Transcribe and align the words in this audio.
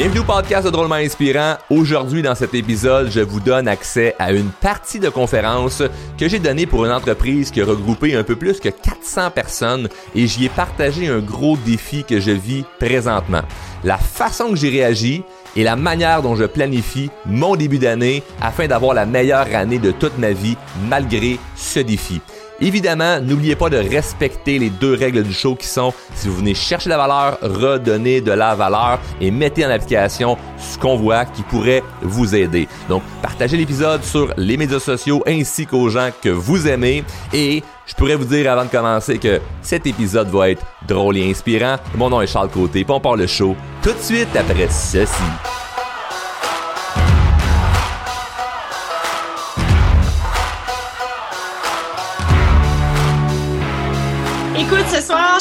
Bienvenue 0.00 0.20
au 0.20 0.24
podcast 0.24 0.64
de 0.64 0.70
Drôlement 0.70 0.94
Inspirant. 0.94 1.56
Aujourd'hui, 1.68 2.22
dans 2.22 2.34
cet 2.34 2.54
épisode, 2.54 3.10
je 3.10 3.20
vous 3.20 3.38
donne 3.38 3.68
accès 3.68 4.14
à 4.18 4.32
une 4.32 4.48
partie 4.48 4.98
de 4.98 5.10
conférence 5.10 5.82
que 6.16 6.26
j'ai 6.26 6.38
donnée 6.38 6.64
pour 6.64 6.86
une 6.86 6.90
entreprise 6.90 7.50
qui 7.50 7.60
a 7.60 7.66
regroupé 7.66 8.16
un 8.16 8.22
peu 8.22 8.34
plus 8.34 8.60
que 8.60 8.70
400 8.70 9.30
personnes 9.32 9.90
et 10.14 10.26
j'y 10.26 10.46
ai 10.46 10.48
partagé 10.48 11.08
un 11.08 11.18
gros 11.18 11.58
défi 11.58 12.02
que 12.02 12.18
je 12.18 12.30
vis 12.30 12.64
présentement. 12.78 13.42
La 13.84 13.98
façon 13.98 14.48
que 14.48 14.56
j'ai 14.56 14.70
réagi 14.70 15.22
et 15.54 15.64
la 15.64 15.76
manière 15.76 16.22
dont 16.22 16.34
je 16.34 16.44
planifie 16.44 17.10
mon 17.26 17.54
début 17.54 17.78
d'année 17.78 18.22
afin 18.40 18.68
d'avoir 18.68 18.94
la 18.94 19.04
meilleure 19.04 19.54
année 19.54 19.78
de 19.78 19.90
toute 19.90 20.16
ma 20.16 20.30
vie 20.30 20.56
malgré 20.88 21.38
ce 21.56 21.80
défi. 21.80 22.22
Évidemment, 22.60 23.20
n'oubliez 23.20 23.56
pas 23.56 23.70
de 23.70 23.78
respecter 23.78 24.58
les 24.58 24.68
deux 24.68 24.94
règles 24.94 25.22
du 25.22 25.32
show 25.32 25.54
qui 25.54 25.66
sont 25.66 25.94
si 26.14 26.28
vous 26.28 26.36
venez 26.36 26.54
chercher 26.54 26.90
la 26.90 26.98
valeur, 26.98 27.38
redonnez 27.40 28.20
de 28.20 28.32
la 28.32 28.54
valeur 28.54 29.00
et 29.20 29.30
mettez 29.30 29.64
en 29.64 29.70
application 29.70 30.36
ce 30.58 30.78
qu'on 30.78 30.96
voit 30.96 31.24
qui 31.24 31.42
pourrait 31.42 31.82
vous 32.02 32.34
aider. 32.34 32.68
Donc, 32.88 33.02
partagez 33.22 33.56
l'épisode 33.56 34.04
sur 34.04 34.32
les 34.36 34.58
médias 34.58 34.80
sociaux 34.80 35.22
ainsi 35.26 35.66
qu'aux 35.66 35.88
gens 35.88 36.10
que 36.22 36.28
vous 36.28 36.68
aimez 36.68 37.02
et 37.32 37.62
je 37.86 37.94
pourrais 37.94 38.16
vous 38.16 38.26
dire 38.26 38.52
avant 38.52 38.64
de 38.64 38.70
commencer 38.70 39.18
que 39.18 39.40
cet 39.62 39.86
épisode 39.86 40.28
va 40.28 40.50
être 40.50 40.64
drôle 40.86 41.16
et 41.16 41.30
inspirant. 41.30 41.76
Mon 41.96 42.10
nom 42.10 42.20
est 42.20 42.26
Charles 42.26 42.50
Côté, 42.50 42.84
puis 42.84 42.94
on 42.94 43.00
part 43.00 43.16
le 43.16 43.26
show 43.26 43.56
tout 43.82 43.92
de 43.92 44.00
suite 44.00 44.36
après 44.36 44.68
ceci. 44.68 45.59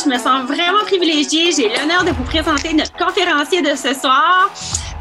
Je 0.03 0.09
me 0.09 0.17
sens 0.17 0.45
vraiment 0.45 0.83
privilégiée. 0.83 1.51
J'ai 1.51 1.67
l'honneur 1.67 2.03
de 2.03 2.11
vous 2.11 2.23
présenter 2.23 2.73
notre 2.73 2.93
conférencier 2.93 3.61
de 3.61 3.75
ce 3.75 3.93
soir. 3.93 4.49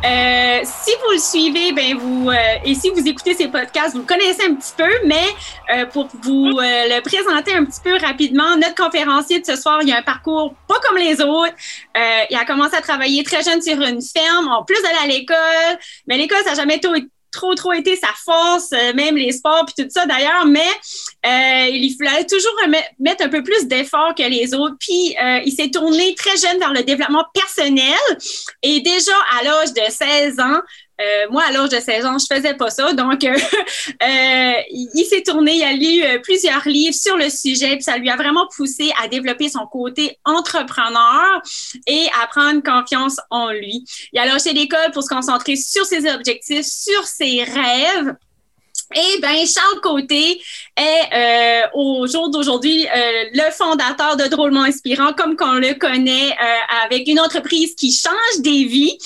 Euh, 0.04 0.60
si 0.64 0.90
vous 1.02 1.12
le 1.12 1.18
suivez, 1.18 1.72
ben 1.72 1.96
vous 1.96 2.30
euh, 2.30 2.34
et 2.64 2.74
si 2.74 2.88
vous 2.90 3.06
écoutez 3.06 3.34
ces 3.34 3.48
podcasts, 3.48 3.96
vous 3.96 4.04
connaissez 4.04 4.44
un 4.48 4.54
petit 4.54 4.72
peu, 4.76 4.90
mais 5.04 5.26
euh, 5.74 5.86
pour 5.86 6.08
vous 6.22 6.58
le 6.60 7.00
présenter 7.00 7.54
un 7.54 7.64
petit 7.64 7.80
peu 7.82 7.96
rapidement, 7.98 8.56
notre 8.56 8.74
conférencier 8.74 9.40
de 9.40 9.46
ce 9.46 9.56
soir, 9.56 9.80
il 9.82 9.92
a 9.92 9.98
un 9.98 10.02
parcours 10.02 10.54
pas 10.68 10.78
comme 10.86 10.98
les 10.98 11.20
autres. 11.20 11.54
il 12.30 12.36
a 12.36 12.44
commencé 12.44 12.76
à 12.76 12.80
travailler 12.80 13.22
très 13.24 13.42
jeune 13.42 13.60
sur 13.60 13.80
une 13.80 14.02
ferme, 14.02 14.48
en 14.48 14.64
plus 14.64 14.80
d'aller 14.82 14.98
à 15.02 15.06
l'école, 15.06 15.78
mais 16.06 16.16
l'école 16.16 16.38
ça 16.44 16.50
n'a 16.50 16.56
jamais 16.56 16.80
trop, 17.30 17.54
trop 17.54 17.72
été 17.72 17.96
sa 17.96 18.08
force, 18.24 18.70
même 18.94 19.16
les 19.16 19.32
sports 19.32 19.64
puis 19.66 19.84
tout 19.84 19.90
ça 19.90 20.06
d'ailleurs, 20.06 20.46
mais 20.46 20.70
il 21.70 21.94
fallait 21.96 22.26
toujours 22.26 22.54
mettre 22.98 23.24
un 23.24 23.28
peu 23.28 23.42
plus 23.42 23.66
d'effort 23.66 24.14
que 24.16 24.22
les 24.22 24.54
autres. 24.54 24.76
Puis 24.80 25.16
euh, 25.22 25.40
il 25.44 25.52
s'est 25.52 25.70
tourné 25.70 26.14
très 26.14 26.36
jeune 26.36 26.58
vers 26.58 26.72
le 26.72 26.82
développement 26.82 27.24
personnel 27.34 27.94
et 28.62 28.80
déjà 28.80 29.12
à 29.38 29.44
l'âge 29.44 29.72
de 29.72 29.90
16 29.90 30.40
ans, 30.40 30.60
euh, 31.00 31.26
moi, 31.30 31.44
à 31.44 31.52
l'âge 31.52 31.68
de 31.68 31.78
16 31.78 32.06
ans, 32.06 32.16
je 32.18 32.34
faisais 32.34 32.54
pas 32.54 32.70
ça. 32.70 32.92
Donc, 32.92 33.22
euh, 33.22 33.32
euh, 34.02 34.52
il 34.70 35.06
s'est 35.08 35.22
tourné, 35.22 35.56
il 35.56 35.62
a 35.62 35.72
lu 35.72 36.20
plusieurs 36.22 36.66
livres 36.66 36.94
sur 36.94 37.16
le 37.16 37.30
sujet, 37.30 37.74
puis 37.74 37.82
ça 37.82 37.98
lui 37.98 38.10
a 38.10 38.16
vraiment 38.16 38.46
poussé 38.56 38.90
à 39.02 39.06
développer 39.06 39.48
son 39.48 39.66
côté 39.66 40.18
entrepreneur 40.24 41.40
et 41.86 42.06
à 42.20 42.26
prendre 42.26 42.62
confiance 42.62 43.16
en 43.30 43.50
lui. 43.50 43.84
Il 44.12 44.18
a 44.18 44.26
lâché 44.26 44.52
l'école 44.52 44.90
pour 44.92 45.02
se 45.04 45.08
concentrer 45.08 45.54
sur 45.56 45.84
ses 45.84 46.10
objectifs, 46.10 46.66
sur 46.66 47.04
ses 47.04 47.44
rêves. 47.44 48.14
Eh 48.94 49.20
bien, 49.20 49.44
Charles 49.44 49.80
Côté 49.82 50.40
est 50.74 51.12
euh, 51.12 51.66
au 51.74 52.06
jour 52.06 52.30
d'aujourd'hui 52.30 52.86
euh, 52.86 53.24
le 53.34 53.50
fondateur 53.50 54.16
de 54.16 54.24
Drôlement 54.28 54.62
Inspirant, 54.62 55.12
comme 55.12 55.36
qu'on 55.36 55.54
le 55.54 55.74
connaît, 55.74 56.30
euh, 56.30 56.84
avec 56.86 57.06
une 57.06 57.20
entreprise 57.20 57.74
qui 57.74 57.92
change 57.92 58.40
des 58.40 58.64
vies. 58.64 58.96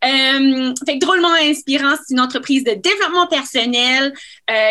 fait 0.00 0.98
que 0.98 1.00
Drôlement 1.00 1.34
Inspirant, 1.42 1.94
c'est 1.96 2.14
une 2.14 2.20
entreprise 2.20 2.62
de 2.62 2.74
développement 2.74 3.26
personnel 3.26 4.14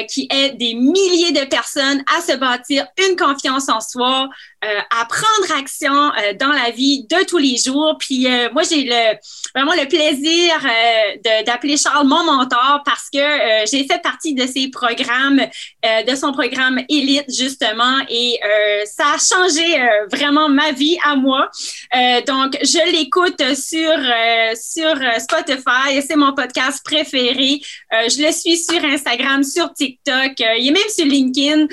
qui 0.08 0.28
aide 0.32 0.58
des 0.58 0.74
milliers 0.74 1.32
de 1.32 1.46
personnes 1.46 2.04
à 2.18 2.22
se 2.22 2.36
bâtir 2.36 2.86
une 3.08 3.16
confiance 3.16 3.70
en 3.70 3.80
soi, 3.82 4.30
à 4.62 5.06
prendre 5.06 5.60
action 5.60 6.12
dans 6.40 6.52
la 6.52 6.70
vie 6.72 7.06
de 7.10 7.26
tous 7.26 7.38
les 7.38 7.58
jours. 7.58 7.96
Puis 8.00 8.28
moi, 8.54 8.64
j'ai 8.64 8.84
le 8.84 9.18
vraiment 9.56 9.74
le 9.74 9.88
plaisir 9.88 10.54
d'appeler 11.46 11.78
Charles 11.78 12.08
mon 12.08 12.24
mentor 12.24 12.82
parce 12.86 13.10
que 13.12 13.66
j'ai 13.70 13.86
fait 13.86 14.02
partie 14.02 14.34
de 14.34 14.46
ces 14.46 14.70
programmes, 14.70 15.42
euh, 15.86 16.04
de 16.04 16.16
son 16.16 16.32
programme 16.32 16.80
Élite, 16.90 17.26
justement, 17.30 17.98
et 18.10 18.40
euh, 18.44 18.84
ça 18.86 19.14
a 19.14 19.18
changé 19.18 19.80
euh, 19.80 20.08
vraiment 20.12 20.50
ma 20.50 20.72
vie 20.72 20.98
à 21.04 21.16
moi. 21.16 21.50
donc, 22.28 22.58
je 22.62 22.92
l'écoute 22.92 23.42
sur, 23.56 23.98
sur 24.56 25.22
Spotify, 25.22 26.02
c'est 26.06 26.16
mon 26.16 26.34
podcast 26.34 26.82
préféré. 26.84 27.62
je 27.92 28.26
le 28.26 28.32
suis 28.32 28.58
sur 28.58 28.84
Instagram, 28.84 29.44
sur 29.44 29.71
TikTok, 29.74 30.34
il 30.40 30.68
est 30.68 30.72
même 30.72 30.90
sur 30.90 31.06
LinkedIn, 31.06 31.68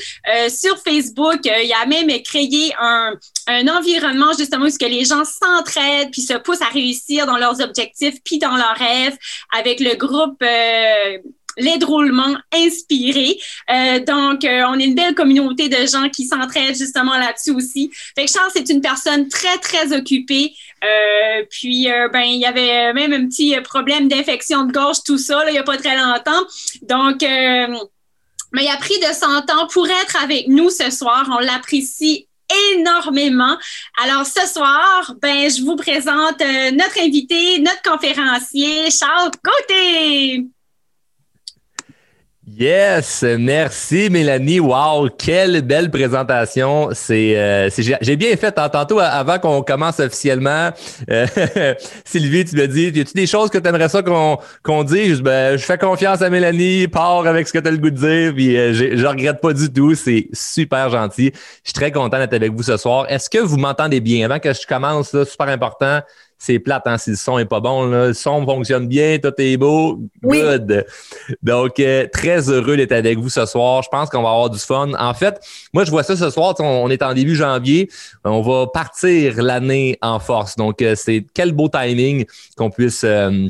sur 0.49 0.79
Facebook. 0.79 1.41
il 1.45 1.73
a 1.73 1.87
même 1.87 2.09
créé 2.23 2.73
un, 2.79 3.15
un 3.47 3.69
environnement 3.69 4.33
justement 4.39 4.67
où 4.67 4.79
que 4.79 4.87
les 4.87 5.05
gens 5.05 5.25
s'entraident 5.25 6.11
puis 6.11 6.23
se 6.23 6.35
poussent 6.35 6.63
à 6.63 6.69
réussir 6.69 7.27
dans 7.27 7.37
leurs 7.37 7.61
objectifs 7.61 8.17
puis 8.25 8.39
dans 8.39 8.57
leurs 8.57 8.77
rêves 8.77 9.17
avec 9.57 9.81
le 9.81 9.95
groupe 9.97 10.43
les 11.59 11.79
drôlements 11.79 12.37
inspirés. 12.55 13.39
Euh, 13.71 13.99
donc, 14.01 14.45
euh, 14.45 14.63
on 14.69 14.79
est 14.79 14.85
une 14.85 14.95
belle 14.95 15.15
communauté 15.15 15.69
de 15.69 15.87
gens 15.87 16.09
qui 16.09 16.25
s'entraident 16.25 16.77
justement 16.77 17.19
là-dessus 17.19 17.51
aussi. 17.51 17.91
Fait 18.17 18.25
que 18.25 18.31
Charles, 18.31 18.51
c'est 18.55 18.69
une 18.71 18.81
personne 18.81 19.29
très, 19.29 19.59
très 19.59 19.93
occupée. 19.93 20.55
Euh, 20.85 21.45
puis, 21.51 21.89
ben, 22.13 22.23
il 22.23 22.39
y 22.39 22.47
avait 22.47 22.93
même 22.95 23.13
un 23.13 23.27
petit 23.27 23.55
problème 23.63 24.09
d'infection 24.09 24.65
de 24.65 24.73
gorge, 24.73 24.99
tout 25.05 25.19
ça, 25.19 25.45
là, 25.45 25.51
il 25.51 25.53
n'y 25.53 25.59
a 25.59 25.65
pas 25.65 25.77
très 25.77 25.97
longtemps. 25.97 26.47
Donc, 26.83 27.23
mais 28.53 28.65
il 28.65 28.69
a 28.69 28.77
pris 28.79 28.99
de 28.99 29.13
son 29.13 29.43
temps 29.43 29.67
pour 29.67 29.87
être 29.89 30.23
avec 30.23 30.49
nous 30.49 30.71
ce 30.71 30.91
soir. 30.91 31.29
On 31.31 31.39
l'apprécie 31.39 32.29
énormément. 32.73 33.59
Alors 34.03 34.25
ce 34.25 34.47
soir, 34.47 35.15
ben 35.21 35.51
je 35.51 35.63
vous 35.63 35.77
présente 35.77 36.41
notre 36.73 36.99
invité, 37.03 37.59
notre 37.59 37.83
conférencier 37.83 38.91
Charles 38.91 39.33
Côté. 39.45 40.47
Yes, 42.57 43.25
merci 43.39 44.09
Mélanie. 44.11 44.59
Wow, 44.59 45.11
quelle 45.19 45.61
belle 45.63 45.91
présentation. 45.91 46.89
C'est, 46.93 47.37
euh, 47.37 47.69
j'ai 48.01 48.17
bien 48.17 48.37
fait. 48.37 48.53
Tantôt, 48.53 49.01
avant 49.01 49.39
qu'on 49.39 49.63
commence 49.63 50.01
officiellement, 50.01 50.71
euh, 51.11 51.27
Sylvie, 52.05 52.45
tu 52.45 52.57
me 52.57 52.67
dis, 52.67 52.89
y 52.89 53.01
a-tu 53.01 53.13
des 53.13 53.27
choses 53.27 53.51
que 53.51 53.59
tu 53.59 53.69
aimerais 53.69 53.89
ça 53.89 54.03
qu'on 54.03 54.39
qu'on 54.63 54.83
dise? 54.83 55.21
Ben, 55.21 55.59
je 55.59 55.65
fais 55.65 55.79
confiance 55.79 56.23
à 56.23 56.31
Mélanie, 56.31 56.89
pars 56.89 57.27
avec 57.27 57.47
ce 57.49 57.53
que 57.53 57.59
tu 57.59 57.69
as 57.69 57.73
le 57.73 57.79
goût 57.79 57.91
de 57.91 57.97
dire. 57.97 58.35
Puis 58.35 58.57
euh, 58.57 58.73
je 58.73 59.07
regrette 59.07 59.41
pas 59.41 59.53
du 59.53 59.71
tout. 59.71 59.95
C'est 59.95 60.29
super 60.33 60.89
gentil. 60.89 61.33
Je 61.35 61.71
suis 61.71 61.75
très 61.75 61.93
content 61.93 62.19
d'être 62.19 62.35
avec 62.35 62.53
vous 62.53 62.63
ce 62.63 62.77
soir. 62.77 63.07
Est-ce 63.11 63.29
que 63.29 63.39
vous 63.39 63.59
m'entendez 63.59 64.01
bien? 64.01 64.25
Avant 64.25 64.39
que 64.39 64.53
je 64.53 64.67
commence, 64.67 65.13
là, 65.13 65.25
super 65.25 65.49
important 65.49 66.01
c'est 66.39 66.61
plate 66.61 66.85
hein, 66.87 66.99
si 66.99 67.11
le 67.11 67.17
son 67.17 67.39
est 67.39 67.45
pas 67.45 67.61
bon. 67.61 67.87
Là. 67.87 68.07
Le 68.07 68.15
son 68.15 68.45
fonctionne 68.47 68.87
bien, 68.87 69.19
tout 69.19 69.33
est 69.39 69.57
beau. 69.57 70.01
Good. 70.23 70.87
Donc, 71.43 71.81
euh, 71.81 72.07
très 72.13 72.49
heureux 72.49 72.77
d'être 72.77 72.93
avec 72.93 73.19
vous 73.19 73.29
ce 73.29 73.45
soir. 73.45 73.83
Je 73.83 73.89
pense 73.89 74.09
qu'on 74.09 74.23
va 74.23 74.31
avoir 74.31 74.49
du 74.51 74.59
fun. 74.59 74.93
En 74.99 75.15
fait, 75.15 75.41
moi, 75.73 75.85
je 75.85 75.91
vois 75.91 76.05
ça 76.05 76.17
ce 76.17 76.31
soir. 76.31 76.55
On 76.61 76.89
est 76.91 77.03
en 77.03 77.13
début 77.13 77.35
janvier. 77.35 77.91
On 78.25 78.41
va 78.41 78.67
partir 78.69 79.43
l'année 79.43 79.99
en 80.01 80.21
force. 80.21 80.57
Donc, 80.57 80.81
euh, 80.81 80.95
c'est 80.97 81.27
quel 81.35 81.53
beau 81.53 81.69
timing 81.69 82.25
qu'on 82.57 82.71
puisse 82.71 83.03
euh, 83.05 83.49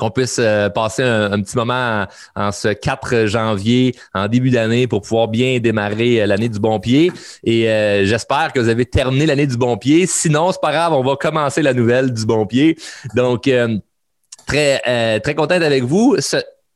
qu'on 0.00 0.10
puisse 0.10 0.38
euh, 0.40 0.70
passer 0.70 1.02
un, 1.02 1.40
petit 1.40 1.56
moment 1.56 2.06
en, 2.34 2.52
ce 2.52 2.68
4 2.68 3.26
janvier, 3.26 3.94
en 4.14 4.26
début 4.26 4.50
d'année, 4.50 4.86
pour 4.86 5.02
pouvoir 5.02 5.28
bien 5.28 5.60
démarrer 5.60 6.22
euh, 6.22 6.26
l'année 6.26 6.48
du 6.48 6.58
bon 6.58 6.80
pied. 6.80 7.12
Et 7.44 7.68
euh, 7.68 8.04
j'espère 8.06 8.52
que 8.52 8.60
vous 8.60 8.68
avez 8.68 8.86
terminé 8.86 9.26
l'année 9.26 9.46
du 9.46 9.56
bon 9.56 9.76
pied. 9.76 10.06
Sinon, 10.06 10.50
c'est 10.52 10.60
pas 10.60 10.72
grave, 10.72 10.94
on 10.94 11.04
va 11.04 11.16
commencer 11.16 11.62
la 11.62 11.74
nouvelle 11.74 12.12
du 12.12 12.24
bon 12.24 12.46
pied. 12.46 12.76
Donc, 13.14 13.48
très, 14.46 15.20
très 15.20 15.34
contente 15.34 15.62
avec 15.62 15.84
vous 15.84 16.16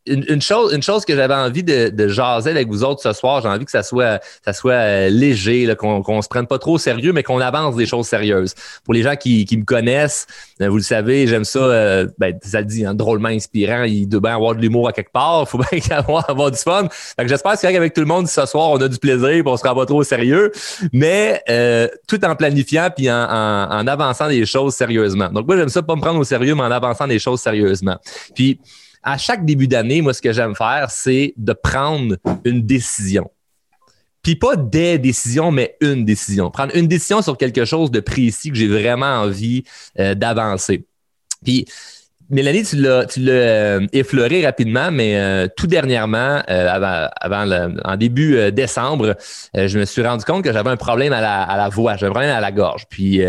une, 0.06 0.43
chose, 0.43 0.75
une 0.75 0.83
chose 0.83 1.05
que 1.05 1.15
j'avais 1.15 1.35
envie 1.35 1.62
de, 1.62 1.89
de, 1.89 2.09
jaser 2.09 2.51
avec 2.51 2.69
vous 2.69 2.85
autres 2.85 3.03
ce 3.03 3.12
soir, 3.12 3.41
j'ai 3.41 3.49
envie 3.49 3.65
que 3.65 3.71
ça 3.71 3.83
soit, 3.83 4.21
ça 4.45 4.53
soit 4.53 4.73
euh, 4.73 5.09
léger, 5.09 5.75
qu'on 5.79 6.03
qu'on 6.03 6.21
se 6.21 6.29
prenne 6.29 6.47
pas 6.47 6.59
trop 6.59 6.75
au 6.75 6.79
sérieux, 6.79 7.12
mais 7.12 7.23
qu'on 7.23 7.41
avance 7.41 7.77
des 7.77 7.87
choses 7.87 8.06
sérieuses. 8.06 8.55
Pour 8.85 8.93
les 8.93 9.03
gens 9.03 9.17
qui, 9.17 9.45
qui 9.47 9.56
me 9.56 9.65
connaissent, 9.65 10.27
euh, 10.61 10.69
vous 10.69 10.77
le 10.77 10.83
savez, 10.83 11.27
j'aime 11.27 11.45
ça, 11.45 11.59
euh, 11.59 12.06
ben, 12.19 12.39
ça 12.43 12.61
le 12.61 12.67
dit, 12.67 12.85
hein, 12.85 12.95
drôlement 12.95 13.29
inspirant. 13.29 13.85
Il 13.85 14.06
doit 14.06 14.21
bien 14.21 14.35
avoir 14.35 14.55
de 14.55 14.61
l'humour 14.61 14.89
à 14.89 14.93
quelque 14.93 15.12
part. 15.12 15.43
Il 15.43 15.47
faut 15.49 15.59
bien 15.59 15.97
avoir, 15.97 16.29
avoir 16.29 16.51
du 16.51 16.59
fun. 16.59 16.89
J'espère 17.25 17.59
qu'avec 17.59 17.95
tout 17.95 18.03
le 18.03 18.06
monde 18.06 18.29
ce 18.29 18.45
soir, 18.47 18.71
on 18.71 18.77
a 18.77 18.89
du 18.89 18.99
plaisir, 18.99 19.29
et 19.29 19.43
on 19.45 19.56
se 19.56 19.67
rend 19.67 19.75
pas 19.75 19.87
trop 19.87 20.01
au 20.01 20.05
sérieux, 20.05 20.53
mais 20.93 21.43
tout 22.06 22.23
en 22.25 22.37
planifiant 22.37 22.89
puis 22.95 23.11
en, 23.11 23.15
en, 23.15 23.69
en 23.71 23.87
avançant 23.87 24.29
des 24.29 24.45
choses 24.45 24.75
sérieusement. 24.75 25.31
Donc 25.31 25.47
moi, 25.47 25.56
j'aime 25.56 25.69
ça 25.69 25.83
pas 25.83 25.97
me 25.97 26.01
prendre 26.01 26.19
au 26.19 26.25
sérieux, 26.25 26.55
mais 26.55 26.62
en 26.62 26.71
avançant 26.71 27.06
des 27.06 27.19
choses 27.19 27.41
sérieusement. 27.41 27.97
Puis 28.35 28.61
à 29.05 29.19
chaque 29.19 29.45
début 29.45 29.69
d'année, 29.69 30.01
moi, 30.01 30.15
ce 30.15 30.23
que 30.23 30.33
j'aime 30.33 30.56
faire, 30.56 30.91
c'est 30.91 31.35
de 31.37 31.53
prendre 31.53 32.17
une 32.45 32.62
décision. 32.62 33.31
Puis 34.23 34.37
pas 34.37 34.56
des 34.56 34.99
décisions, 34.99 35.53
mais 35.53 35.77
une 35.83 36.06
décision. 36.06 36.51
Prendre 36.51 36.75
une 36.75 36.89
décision 36.89 37.21
sur 37.21 37.37
quelque 37.37 37.67
chose 37.67 37.91
de 37.91 38.01
précis 38.01 38.51
que 38.51 38.56
j'ai 38.56 38.67
vraiment 38.67 39.21
envie 39.21 39.65
euh, 39.99 40.15
d'avancer. 40.15 40.87
Puis 41.45 41.67
Mélanie, 42.31 42.62
tu 42.65 42.76
l'as, 42.76 43.05
tu 43.05 43.21
l'as 43.21 43.32
euh, 43.32 43.87
effleuré 43.93 44.44
rapidement, 44.44 44.91
mais 44.91 45.19
euh, 45.19 45.47
tout 45.55 45.67
dernièrement, 45.67 46.43
euh, 46.49 46.69
avant, 46.69 47.09
avant 47.21 47.44
le, 47.44 47.81
en 47.85 47.97
début 47.97 48.50
décembre, 48.50 49.17
je 49.55 49.79
me 49.79 49.85
suis 49.85 50.05
rendu 50.05 50.25
compte 50.25 50.43
que 50.43 50.53
j'avais 50.53 50.71
un 50.71 50.76
problème 50.76 51.12
à 51.12 51.21
la, 51.21 51.43
à 51.43 51.56
la 51.56 51.69
voix, 51.69 51.97
j'avais 51.97 52.09
un 52.11 52.12
problème 52.12 52.35
à 52.35 52.41
la 52.41 52.53
gorge. 52.53 52.87
Puis 52.88 53.21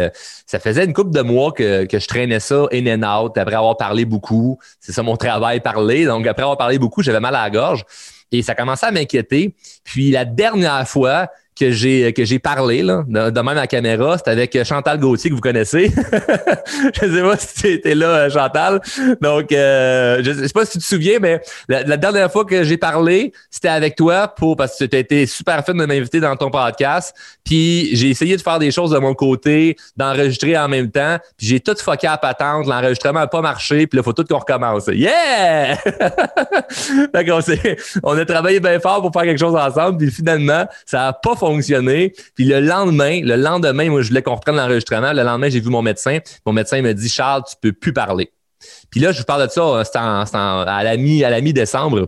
ça 0.46 0.60
faisait 0.60 0.86
une 0.86 0.94
couple 0.94 1.12
de 1.12 1.22
mois 1.22 1.52
que, 1.52 1.86
que 1.86 2.00
je 2.00 2.08
traînais 2.08 2.40
ça 2.40 2.66
in 2.72 2.88
and 2.88 3.04
out 3.04 3.38
après 3.38 3.56
avoir 3.56 3.78
parlé 3.78 4.06
beaucoup. 4.06 4.58
C'est 4.80 4.92
ça 4.92 5.04
mon 5.04 5.18
travail, 5.18 5.60
parler. 5.60 6.06
Donc 6.06 6.26
après 6.28 6.44
avoir 6.44 6.58
parlé 6.58 6.80
beaucoup, 6.80 7.04
j'avais 7.04 7.20
mal 7.20 7.36
à 7.36 7.44
la 7.44 7.50
gorge. 7.50 7.84
Et 8.32 8.42
ça 8.42 8.56
commençait 8.56 8.88
à 8.88 8.92
m'inquiéter. 8.92 9.56
Puis 9.84 10.12
la 10.12 10.26
dernière 10.26 10.88
fois, 10.88 11.28
que 11.58 11.72
j'ai 11.72 12.12
que 12.14 12.26
j'ai 12.26 12.40
parlé 12.40 12.84
là, 12.84 13.04
de, 13.08 13.30
de, 13.30 13.42
même 13.42 13.58
à 13.58 13.68
caméra, 13.68 14.18
c'était 14.18 14.32
avec 14.32 14.64
Chantal 14.64 15.00
Gauthier 15.00 15.30
que 15.30 15.36
vous 15.36 15.42
connaissez. 15.42 15.92
je 16.94 17.00
sais 17.00 17.22
pas 17.22 17.38
si 17.38 17.54
tu 17.56 17.68
étais 17.72 17.96
là, 17.96 18.30
Chantal. 18.30 18.82
Donc, 19.22 19.52
euh, 19.52 20.22
je 20.24 20.34
sais 20.34 20.54
pas 20.54 20.66
si 20.66 20.74
tu 20.74 20.80
te 20.80 20.84
souviens, 20.84 21.20
mais 21.20 21.42
la, 21.70 21.98
dernière 21.98 22.32
fois 22.32 22.46
que 22.46 22.64
j'ai 22.64 22.78
parlé, 22.78 23.32
c'était 23.50 23.70
avec 23.70 23.96
toi 23.96 24.28
pour 24.28 24.58
parce 24.58 24.78
que 24.78 24.86
tu 24.86 24.96
as 24.96 25.00
été 25.00 25.26
super 25.26 25.66
fun 25.66 25.74
de 25.74 25.86
m'inviter 25.86 26.20
dans 26.20 26.36
ton 26.36 26.50
podcast. 26.50 27.16
Puis 27.44 27.96
j'ai 27.96 28.10
essayé 28.10 28.36
de 28.36 28.42
faire 28.42 28.60
des 28.60 28.72
choses 28.72 28.92
de 28.92 29.00
mon 29.00 29.14
côté, 29.14 29.78
d'enregistrer 29.96 30.58
en 30.58 30.68
même 30.68 30.92
temps. 30.92 31.18
Puis 31.38 31.48
j'ai 31.48 31.60
tout 31.60 31.76
fucké 31.78 32.08
à 32.08 32.18
patente, 32.18 32.68
l'enregistrement 32.68 33.22
n'a 33.22 33.28
pas 33.28 33.42
marché, 33.42 33.88
puis 33.88 33.98
là, 33.98 34.04
faut 34.04 34.14
tout 34.14 34.26
qu'on 34.26 34.40
recommence. 34.40 34.88
Yeah! 34.88 35.78
D'accord, 37.14 37.42
on 38.04 38.18
a 38.18 38.26
travaillé 38.26 38.60
bien 38.60 38.80
fort 38.80 39.02
pour 39.02 39.14
faire 39.14 39.24
quelque 39.24 39.40
chose 39.40 39.56
ensemble, 39.56 39.98
puis 39.98 40.12
finalement, 40.12 40.66
ça 40.86 41.08
a 41.08 41.14
pas 41.14 41.36
fonctionné. 41.36 41.45
Puis 42.36 42.46
le 42.46 42.60
lendemain, 42.60 43.22
le 43.24 43.36
lendemain, 43.36 43.90
moi, 43.90 44.02
je 44.02 44.10
voulais 44.10 44.22
qu'on 44.22 44.36
reprenne 44.36 44.56
l'enregistrement. 44.56 45.14
Le 45.14 45.24
lendemain, 45.24 45.50
j'ai 45.50 45.60
vu 45.60 45.70
mon 45.70 45.82
médecin. 45.82 46.20
Mon 46.46 46.54
médecin 46.54 46.82
me 46.82 46.94
dit, 46.94 47.10
Charles, 47.10 47.44
tu 47.50 47.56
peux 47.62 47.74
plus 47.74 47.94
parler. 47.94 48.32
Puis 48.90 49.00
là, 49.00 49.12
je 49.12 49.20
vous 49.20 49.26
parle 49.26 49.48
de 49.48 49.52
ça, 49.52 49.84
c'était 49.84 50.00
à 50.00 50.84
la 50.84 51.42
mi-décembre. 51.42 52.08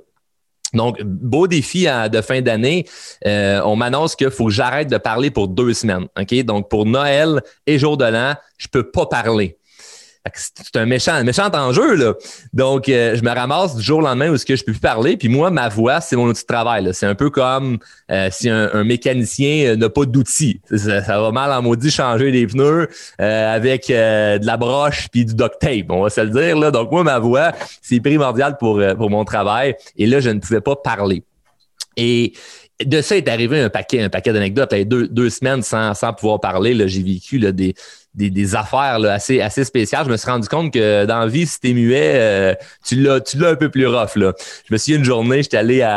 Donc, 0.73 1.01
beau 1.03 1.47
défi 1.47 1.85
de 1.85 2.21
fin 2.21 2.41
d'année. 2.41 2.85
Euh, 3.25 3.61
on 3.63 3.75
m'annonce 3.75 4.15
qu'il 4.15 4.29
faut 4.29 4.45
que 4.45 4.51
j'arrête 4.51 4.89
de 4.89 4.97
parler 4.97 5.31
pour 5.31 5.47
deux 5.47 5.73
semaines. 5.73 6.07
Donc, 6.43 6.69
pour 6.69 6.85
Noël 6.85 7.41
et 7.65 7.79
jour 7.79 7.97
de 7.97 8.05
l'an, 8.05 8.35
je 8.57 8.67
peux 8.67 8.89
pas 8.89 9.05
parler. 9.05 9.57
C'est 10.35 10.75
un 10.75 10.85
méchant, 10.85 11.13
un 11.13 11.23
méchant 11.23 11.49
enjeu, 11.53 11.95
là. 11.95 12.13
Donc, 12.53 12.89
euh, 12.89 13.15
je 13.15 13.23
me 13.23 13.29
ramasse 13.29 13.75
du 13.75 13.83
jour 13.83 13.99
au 13.99 14.01
lendemain 14.01 14.29
où 14.29 14.37
ce 14.37 14.45
que 14.45 14.55
je 14.55 14.63
peux 14.63 14.71
plus 14.71 14.81
parler. 14.81 15.17
Puis 15.17 15.29
moi, 15.29 15.49
ma 15.49 15.69
voix, 15.69 16.01
c'est 16.01 16.15
mon 16.15 16.27
outil 16.27 16.41
de 16.41 16.47
travail. 16.47 16.89
C'est 16.93 17.05
un 17.05 17.15
peu 17.15 17.29
comme 17.29 17.77
euh, 18.11 18.29
si 18.31 18.49
un, 18.49 18.83
mécanicien 18.83 19.69
euh, 19.69 19.75
n'a 19.75 19.89
pas 19.89 20.05
d'outils. 20.05 20.61
Ça, 20.75 21.21
va 21.21 21.31
mal 21.31 21.51
en 21.51 21.61
maudit 21.61 21.91
changer 21.91 22.31
des 22.31 22.47
pneus 22.47 22.87
avec 23.19 23.87
de 23.87 24.45
la 24.45 24.57
broche 24.57 25.07
puis 25.11 25.25
du 25.25 25.33
duct 25.33 25.59
tape, 25.59 25.89
on 25.89 26.03
va 26.03 26.09
se 26.09 26.21
le 26.21 26.29
dire. 26.29 26.57
Là. 26.57 26.71
Donc, 26.71 26.91
moi, 26.91 27.03
ma 27.03 27.19
voix, 27.19 27.51
c'est 27.81 27.99
primordial 27.99 28.57
pour, 28.57 28.81
pour 28.97 29.09
mon 29.09 29.25
travail. 29.25 29.75
Et 29.97 30.05
là, 30.05 30.19
je 30.19 30.29
ne 30.29 30.39
pouvais 30.39 30.61
pas 30.61 30.75
parler. 30.75 31.23
Et 31.97 32.33
de 32.85 33.01
ça 33.01 33.17
est 33.17 33.27
arrivé 33.27 33.59
un 33.59 33.69
paquet, 33.69 34.01
un 34.01 34.09
paquet 34.09 34.33
d'anecdotes. 34.33 34.73
Deux, 34.85 35.07
deux 35.07 35.29
semaines 35.29 35.63
sans, 35.63 35.93
sans 35.93 36.13
pouvoir 36.13 36.39
parler. 36.39 36.87
J'ai 36.87 37.01
vécu 37.01 37.39
des, 37.39 37.73
des, 38.17 38.55
affaires 38.55 38.99
assez, 39.05 39.41
assez 39.41 39.63
spéciales. 39.63 40.05
Je 40.05 40.11
me 40.11 40.17
suis 40.17 40.29
rendu 40.29 40.47
compte 40.47 40.73
que 40.73 41.05
dans 41.05 41.19
la 41.19 41.27
vie, 41.27 41.45
si 41.45 41.59
t'es 41.59 41.73
muet, 41.73 42.13
euh, 42.15 42.55
tu 42.83 42.95
l'as 42.95 43.49
un 43.49 43.55
peu 43.55 43.69
plus 43.69 43.87
rough. 43.87 44.15
Là. 44.15 44.33
Je 44.67 44.73
me 44.73 44.77
suis 44.77 44.95
une 44.95 45.03
journée, 45.03 45.43
j'étais 45.43 45.57
allé 45.57 45.87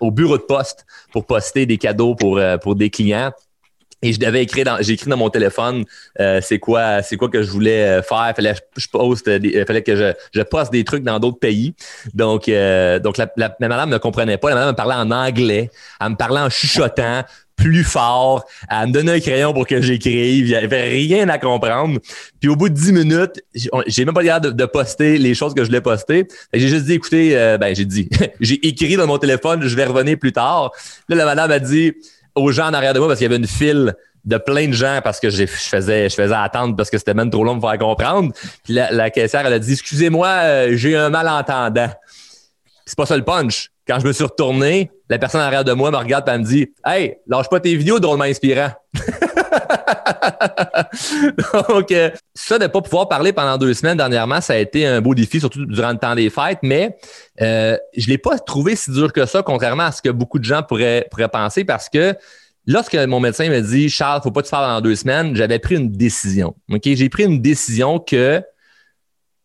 au 0.00 0.10
bureau 0.10 0.38
de 0.38 0.42
poste 0.42 0.86
pour 1.12 1.26
poster 1.26 1.66
des 1.66 1.78
cadeaux 1.78 2.14
pour, 2.14 2.38
euh, 2.38 2.56
pour 2.56 2.76
des 2.76 2.90
clients. 2.90 3.32
Et 4.02 4.12
je 4.12 4.20
devais 4.20 4.42
écrire 4.42 4.64
dans, 4.64 4.78
j'ai 4.80 4.92
écrit 4.92 5.10
dans 5.10 5.16
mon 5.16 5.30
téléphone, 5.30 5.84
euh, 6.20 6.40
c'est 6.42 6.58
quoi, 6.58 7.02
c'est 7.02 7.16
quoi 7.16 7.28
que 7.28 7.42
je 7.42 7.50
voulais 7.50 8.00
faire. 8.02 8.32
Fallait 8.34 8.54
je 8.76 8.86
poste, 8.88 9.24
fallait 9.66 9.82
que 9.82 9.96
je, 9.96 10.12
je 10.32 10.42
poste 10.42 10.72
des 10.72 10.84
trucs 10.84 11.02
dans 11.02 11.18
d'autres 11.18 11.38
pays. 11.38 11.74
Donc, 12.14 12.48
donc 12.48 13.16
la, 13.16 13.32
la, 13.36 13.56
la, 13.58 13.68
madame 13.68 13.90
ne 13.90 13.98
comprenait 13.98 14.38
pas. 14.38 14.50
La 14.50 14.54
madame 14.54 14.70
me 14.70 14.76
parlait 14.76 14.94
en 14.94 15.10
anglais, 15.10 15.70
elle 16.00 16.10
me 16.10 16.16
parlait 16.16 16.40
en 16.40 16.50
chuchotant 16.50 17.24
plus 17.58 17.84
fort, 17.84 18.44
à 18.68 18.86
me 18.86 18.92
donner 18.92 19.12
un 19.12 19.20
crayon 19.20 19.52
pour 19.52 19.66
que 19.66 19.82
j'écrive. 19.82 20.46
Il 20.46 20.50
n'y 20.50 20.54
avait 20.54 20.88
rien 20.88 21.28
à 21.28 21.38
comprendre. 21.38 21.98
Puis 22.40 22.48
au 22.48 22.56
bout 22.56 22.68
de 22.68 22.74
dix 22.74 22.92
minutes, 22.92 23.42
j'ai 23.86 24.04
même 24.04 24.14
pas 24.14 24.22
l'air 24.22 24.40
de, 24.40 24.50
de, 24.50 24.64
poster 24.64 25.18
les 25.18 25.34
choses 25.34 25.54
que 25.54 25.62
je 25.62 25.66
voulais 25.66 25.80
poster. 25.80 26.26
J'ai 26.52 26.68
juste 26.68 26.84
dit, 26.84 26.94
écoutez, 26.94 27.36
euh, 27.36 27.58
ben 27.58 27.74
j'ai 27.74 27.84
dit, 27.84 28.08
j'ai 28.40 28.66
écrit 28.66 28.96
dans 28.96 29.06
mon 29.06 29.18
téléphone, 29.18 29.62
je 29.64 29.74
vais 29.74 29.84
revenir 29.84 30.18
plus 30.18 30.32
tard. 30.32 30.70
Là, 31.08 31.16
la 31.16 31.24
madame 31.24 31.50
a 31.50 31.58
dit 31.58 31.94
aux 32.38 32.52
gens 32.52 32.68
en 32.68 32.74
arrière 32.74 32.94
de 32.94 32.98
moi, 32.98 33.08
parce 33.08 33.18
qu'il 33.18 33.26
y 33.26 33.32
avait 33.32 33.36
une 33.36 33.46
file 33.46 33.94
de 34.24 34.36
plein 34.36 34.68
de 34.68 34.72
gens 34.72 35.00
parce 35.02 35.20
que 35.20 35.30
je 35.30 35.46
faisais, 35.46 36.08
je 36.08 36.14
faisais 36.14 36.34
attendre 36.34 36.76
parce 36.76 36.90
que 36.90 36.98
c'était 36.98 37.14
même 37.14 37.30
trop 37.30 37.44
long 37.44 37.56
de 37.56 37.64
me 37.64 37.68
faire 37.68 37.78
comprendre. 37.78 38.32
Puis 38.64 38.74
la, 38.74 38.90
la 38.90 39.10
caissière, 39.10 39.46
elle 39.46 39.52
a 39.52 39.58
dit, 39.58 39.72
excusez-moi, 39.72 40.28
euh, 40.28 40.68
j'ai 40.72 40.96
un 40.96 41.08
malentendant. 41.08 41.88
C'est 42.84 42.96
pas 42.96 43.06
ça 43.06 43.16
le 43.16 43.24
punch. 43.24 43.70
Quand 43.88 43.98
je 44.00 44.06
me 44.06 44.12
suis 44.12 44.24
retourné, 44.24 44.90
la 45.08 45.18
personne 45.18 45.40
arrière 45.40 45.64
de 45.64 45.72
moi 45.72 45.90
me 45.90 45.96
regarde 45.96 46.28
et 46.28 46.36
me 46.36 46.44
dit 46.44 46.68
Hey, 46.84 47.16
lâche 47.26 47.48
pas 47.48 47.58
tes 47.58 47.74
vidéos 47.74 47.98
drôlement 47.98 48.24
inspirants. 48.24 48.72
Donc, 51.68 51.90
euh, 51.92 52.10
ça 52.34 52.58
de 52.58 52.64
ne 52.64 52.68
pas 52.68 52.82
pouvoir 52.82 53.08
parler 53.08 53.32
pendant 53.32 53.56
deux 53.56 53.72
semaines 53.72 53.96
dernièrement, 53.96 54.42
ça 54.42 54.52
a 54.52 54.56
été 54.56 54.86
un 54.86 55.00
beau 55.00 55.14
défi, 55.14 55.40
surtout 55.40 55.64
durant 55.64 55.92
le 55.92 55.96
temps 55.96 56.14
des 56.14 56.28
fêtes, 56.28 56.58
mais 56.62 56.98
euh, 57.40 57.78
je 57.96 58.06
ne 58.06 58.10
l'ai 58.10 58.18
pas 58.18 58.38
trouvé 58.38 58.76
si 58.76 58.90
dur 58.90 59.10
que 59.10 59.24
ça, 59.24 59.42
contrairement 59.42 59.84
à 59.84 59.92
ce 59.92 60.02
que 60.02 60.10
beaucoup 60.10 60.38
de 60.38 60.44
gens 60.44 60.62
pourraient, 60.62 61.08
penser, 61.32 61.64
parce 61.64 61.88
que 61.88 62.14
lorsque 62.66 62.94
mon 62.94 63.20
médecin 63.20 63.48
me 63.48 63.60
dit 63.60 63.88
Charles, 63.88 64.20
faut 64.22 64.30
pas 64.30 64.42
te 64.42 64.48
faire 64.48 64.60
pendant 64.60 64.82
deux 64.82 64.96
semaines, 64.96 65.34
j'avais 65.34 65.58
pris 65.58 65.76
une 65.76 65.90
décision. 65.90 66.54
Ok, 66.70 66.82
J'ai 66.84 67.08
pris 67.08 67.24
une 67.24 67.40
décision 67.40 67.98
que 67.98 68.42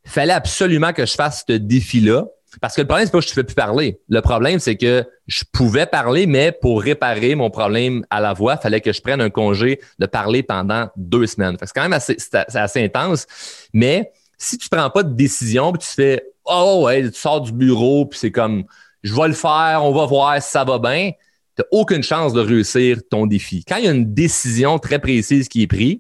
fallait 0.05 0.33
absolument 0.33 0.91
que 0.91 1.05
je 1.05 1.13
fasse 1.13 1.45
ce 1.47 1.53
défi-là 1.53 2.25
parce 2.61 2.75
que 2.75 2.81
le 2.81 2.87
problème, 2.87 3.05
c'est 3.05 3.11
pas 3.11 3.19
que 3.19 3.25
je 3.25 3.31
ne 3.31 3.35
fais 3.35 3.43
plus 3.43 3.55
parler. 3.55 3.99
Le 4.09 4.21
problème, 4.21 4.59
c'est 4.59 4.75
que 4.75 5.05
je 5.27 5.43
pouvais 5.51 5.85
parler, 5.85 6.27
mais 6.27 6.51
pour 6.51 6.81
réparer 6.81 7.35
mon 7.35 7.49
problème 7.49 8.05
à 8.09 8.19
la 8.19 8.33
voix, 8.33 8.55
il 8.59 8.61
fallait 8.61 8.81
que 8.81 8.91
je 8.91 9.01
prenne 9.01 9.21
un 9.21 9.29
congé 9.29 9.79
de 9.99 10.05
parler 10.05 10.43
pendant 10.43 10.89
deux 10.95 11.27
semaines. 11.27 11.57
C'est 11.59 11.73
quand 11.73 11.87
même 11.87 11.93
assez, 11.93 12.83
intense. 12.83 13.27
Mais 13.73 14.11
si 14.37 14.57
tu 14.57 14.67
ne 14.71 14.77
prends 14.77 14.89
pas 14.89 15.03
de 15.03 15.13
décision, 15.13 15.71
puis 15.71 15.87
tu 15.87 15.93
fais 15.93 16.23
Oh 16.45 16.81
ouais, 16.85 17.09
tu 17.09 17.17
sors 17.17 17.39
du 17.41 17.53
bureau, 17.53 18.05
puis 18.05 18.19
c'est 18.19 18.31
comme 18.31 18.65
je 19.01 19.13
vais 19.15 19.27
le 19.27 19.33
faire, 19.33 19.81
on 19.83 19.93
va 19.93 20.05
voir 20.05 20.41
si 20.41 20.51
ça 20.51 20.63
va 20.63 20.77
bien, 20.77 21.11
tu 21.55 21.61
n'as 21.61 21.65
aucune 21.71 22.03
chance 22.03 22.33
de 22.33 22.41
réussir 22.41 22.99
ton 23.09 23.27
défi. 23.27 23.63
Quand 23.65 23.77
il 23.77 23.85
y 23.85 23.87
a 23.87 23.91
une 23.91 24.13
décision 24.13 24.79
très 24.79 24.99
précise 24.99 25.47
qui 25.47 25.63
est 25.63 25.67
prise, 25.67 25.99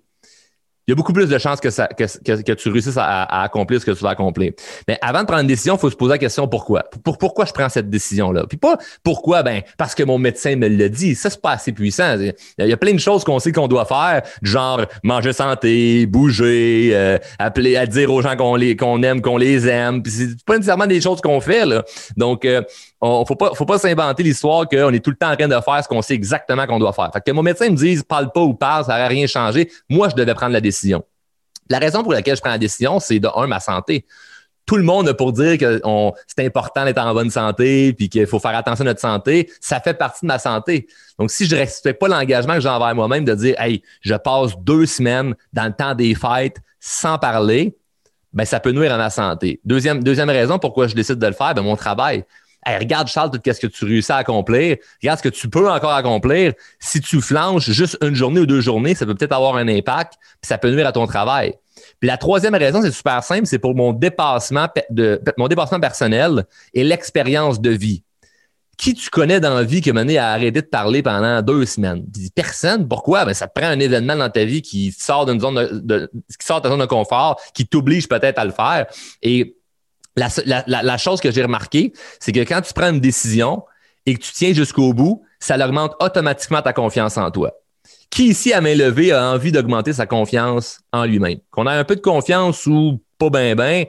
il 0.87 0.91
y 0.91 0.93
a 0.93 0.95
beaucoup 0.95 1.13
plus 1.13 1.27
de 1.29 1.37
chances 1.37 1.61
que, 1.61 2.53
tu 2.53 2.69
réussisses 2.69 2.97
à, 2.97 3.43
accomplir 3.43 3.79
ce 3.79 3.85
que 3.85 3.91
tu 3.91 4.03
vas 4.03 4.09
accomplir. 4.09 4.51
Mais 4.87 4.97
avant 5.01 5.21
de 5.21 5.25
prendre 5.25 5.41
une 5.41 5.47
décision, 5.47 5.75
il 5.75 5.79
faut 5.79 5.89
se 5.89 5.95
poser 5.95 6.11
la 6.11 6.17
question 6.17 6.47
pourquoi? 6.47 6.83
Pour, 7.03 7.17
pourquoi 7.17 7.45
je 7.45 7.53
prends 7.53 7.69
cette 7.69 7.89
décision-là? 7.89 8.45
Puis 8.47 8.57
pas 8.57 8.77
pourquoi, 9.01 9.43
ben, 9.43 9.61
parce 9.77 9.95
que 9.95 10.03
mon 10.03 10.17
médecin 10.17 10.55
me 10.57 10.67
l'a 10.67 10.89
dit. 10.89 11.15
Ça, 11.15 11.29
c'est 11.29 11.41
pas 11.41 11.51
assez 11.51 11.71
puissant. 11.71 12.17
Il 12.19 12.67
y 12.67 12.73
a 12.73 12.77
plein 12.77 12.93
de 12.93 12.99
choses 12.99 13.23
qu'on 13.23 13.39
sait 13.39 13.53
qu'on 13.53 13.69
doit 13.69 13.85
faire, 13.85 14.23
genre 14.41 14.81
manger 15.03 15.31
santé, 15.31 16.05
bouger, 16.05 16.91
euh, 16.93 17.17
appeler 17.39 17.77
à 17.77 17.85
dire 17.85 18.11
aux 18.11 18.21
gens 18.21 18.35
qu'on 18.35 18.55
les 18.55 18.75
qu'on 18.75 19.01
aime, 19.03 19.21
qu'on 19.21 19.37
les 19.37 19.67
aime. 19.67 20.03
Puis 20.03 20.11
c'est 20.11 20.45
pas 20.45 20.55
nécessairement 20.55 20.87
des 20.87 20.99
choses 20.99 21.21
qu'on 21.21 21.39
fait. 21.39 21.65
Là. 21.65 21.83
Donc, 22.17 22.43
euh, 22.43 22.61
on, 22.99 23.25
faut 23.25 23.35
pas, 23.35 23.51
faut 23.53 23.65
pas 23.65 23.77
s'inventer 23.77 24.23
l'histoire 24.23 24.67
qu'on 24.67 24.91
est 24.91 25.03
tout 25.03 25.11
le 25.11 25.15
temps 25.15 25.31
en 25.31 25.35
train 25.35 25.47
de 25.47 25.59
faire 25.61 25.83
ce 25.83 25.87
qu'on 25.87 26.01
sait 26.01 26.13
exactement 26.13 26.65
qu'on 26.65 26.79
doit 26.79 26.93
faire. 26.93 27.09
Fait 27.13 27.21
que 27.21 27.31
mon 27.31 27.43
médecin 27.43 27.69
me 27.69 27.75
dise 27.75 28.03
parle 28.03 28.31
pas 28.31 28.41
ou 28.41 28.53
parle, 28.53 28.85
ça 28.85 28.93
n'aurait 28.93 29.07
rien 29.07 29.27
changé. 29.27 29.69
Moi, 29.89 30.09
je 30.09 30.15
devais 30.15 30.33
prendre 30.33 30.53
la 30.53 30.61
décision. 30.61 30.72
La 31.69 31.79
raison 31.79 32.03
pour 32.03 32.13
laquelle 32.13 32.35
je 32.35 32.41
prends 32.41 32.51
la 32.51 32.57
décision, 32.57 32.99
c'est 32.99 33.19
de 33.19 33.29
un, 33.35 33.47
ma 33.47 33.59
santé. 33.59 34.05
Tout 34.65 34.77
le 34.77 34.83
monde 34.83 35.11
pour 35.13 35.33
dire 35.33 35.57
que 35.57 35.81
c'est 36.27 36.45
important 36.45 36.85
d'être 36.85 36.97
en 36.97 37.13
bonne 37.13 37.29
santé 37.29 37.91
puis 37.93 38.07
qu'il 38.07 38.25
faut 38.27 38.39
faire 38.39 38.55
attention 38.55 38.83
à 38.83 38.89
notre 38.89 39.01
santé. 39.01 39.51
Ça 39.59 39.81
fait 39.81 39.93
partie 39.93 40.21
de 40.21 40.27
ma 40.27 40.39
santé. 40.39 40.87
Donc, 41.19 41.31
si 41.31 41.45
je 41.45 41.55
ne 41.55 41.59
respecte 41.59 41.99
pas 41.99 42.07
l'engagement 42.07 42.53
que 42.53 42.61
j'ai 42.61 42.69
envers 42.69 42.95
moi-même 42.95 43.25
de 43.25 43.35
dire 43.35 43.59
Hey, 43.59 43.83
je 44.01 44.15
passe 44.15 44.57
deux 44.59 44.85
semaines 44.85 45.35
dans 45.51 45.65
le 45.65 45.73
temps 45.73 45.95
des 45.95 46.15
fêtes 46.15 46.57
sans 46.79 47.17
parler, 47.17 47.75
ben, 48.31 48.45
ça 48.45 48.59
peut 48.59 48.71
nuire 48.71 48.93
à 48.93 48.97
ma 48.97 49.09
santé. 49.09 49.59
Deuxième, 49.65 50.03
deuxième 50.03 50.29
raison 50.29 50.59
pourquoi 50.59 50.87
je 50.87 50.95
décide 50.95 51.19
de 51.19 51.27
le 51.27 51.33
faire, 51.33 51.53
ben, 51.53 51.61
mon 51.61 51.75
travail 51.75 52.23
regarde, 52.65 53.07
Charles, 53.07 53.31
tout 53.31 53.39
ce 53.45 53.59
que 53.59 53.67
tu 53.67 53.85
réussis 53.85 54.11
à 54.11 54.17
accomplir. 54.17 54.77
Regarde 55.01 55.19
ce 55.19 55.23
que 55.23 55.29
tu 55.29 55.49
peux 55.49 55.69
encore 55.69 55.93
accomplir. 55.93 56.53
Si 56.79 57.01
tu 57.01 57.21
flanches 57.21 57.69
juste 57.69 57.97
une 58.01 58.15
journée 58.15 58.39
ou 58.41 58.45
deux 58.45 58.61
journées, 58.61 58.95
ça 58.95 59.05
peut 59.05 59.15
peut-être 59.15 59.33
avoir 59.33 59.55
un 59.55 59.67
impact, 59.67 60.13
puis 60.41 60.47
ça 60.47 60.57
peut 60.57 60.71
nuire 60.71 60.87
à 60.87 60.91
ton 60.91 61.05
travail. 61.07 61.55
Puis 61.99 62.07
la 62.07 62.17
troisième 62.17 62.55
raison, 62.55 62.81
c'est 62.81 62.91
super 62.91 63.23
simple, 63.23 63.45
c'est 63.45 63.59
pour 63.59 63.75
mon 63.75 63.93
dépassement, 63.93 64.67
de, 64.89 65.21
mon 65.37 65.47
dépassement 65.47 65.79
personnel 65.79 66.45
et 66.73 66.83
l'expérience 66.83 67.59
de 67.61 67.69
vie. 67.69 68.03
Qui 68.77 68.95
tu 68.95 69.09
connais 69.09 69.39
dans 69.39 69.53
la 69.53 69.63
vie 69.63 69.81
qui 69.81 69.91
a 69.91 69.93
mené 69.93 70.17
à 70.17 70.29
arrêter 70.31 70.61
de 70.61 70.67
parler 70.67 71.03
pendant 71.03 71.41
deux 71.41 71.65
semaines? 71.65 72.05
personne. 72.33 72.87
Pourquoi? 72.87 73.23
Ben, 73.23 73.33
ça 73.33 73.47
te 73.47 73.59
prend 73.59 73.69
un 73.69 73.79
événement 73.79 74.15
dans 74.15 74.29
ta 74.29 74.45
vie 74.45 74.63
qui 74.63 74.91
sort 74.91 75.25
d'une 75.27 75.39
zone 75.39 75.81
de, 75.83 76.09
qui 76.39 76.45
sort 76.45 76.57
de 76.57 76.63
ta 76.63 76.69
zone 76.69 76.79
de 76.79 76.85
confort, 76.85 77.39
qui 77.53 77.67
t'oblige 77.67 78.07
peut-être 78.07 78.39
à 78.39 78.45
le 78.45 78.51
faire. 78.51 78.87
Et 79.21 79.55
la, 80.15 80.97
chose 80.97 81.21
que 81.21 81.31
j'ai 81.31 81.43
remarqué, 81.43 81.93
c'est 82.19 82.31
que 82.31 82.41
quand 82.41 82.61
tu 82.61 82.73
prends 82.73 82.89
une 82.89 82.99
décision 82.99 83.63
et 84.05 84.15
que 84.15 84.19
tu 84.19 84.31
tiens 84.33 84.53
jusqu'au 84.53 84.93
bout, 84.93 85.23
ça 85.39 85.55
augmente 85.63 85.95
automatiquement 85.99 86.61
ta 86.61 86.73
confiance 86.73 87.17
en 87.17 87.31
toi. 87.31 87.51
Qui 88.09 88.27
ici, 88.27 88.53
à 88.53 88.61
main 88.61 88.75
levée, 88.75 89.11
a 89.11 89.31
envie 89.31 89.51
d'augmenter 89.51 89.93
sa 89.93 90.05
confiance 90.05 90.81
en 90.91 91.05
lui-même? 91.05 91.39
Qu'on 91.51 91.65
a 91.65 91.73
un 91.73 91.83
peu 91.83 91.95
de 91.95 92.01
confiance 92.01 92.67
ou 92.67 93.01
pas 93.17 93.29
bien, 93.29 93.55
ben, 93.55 93.85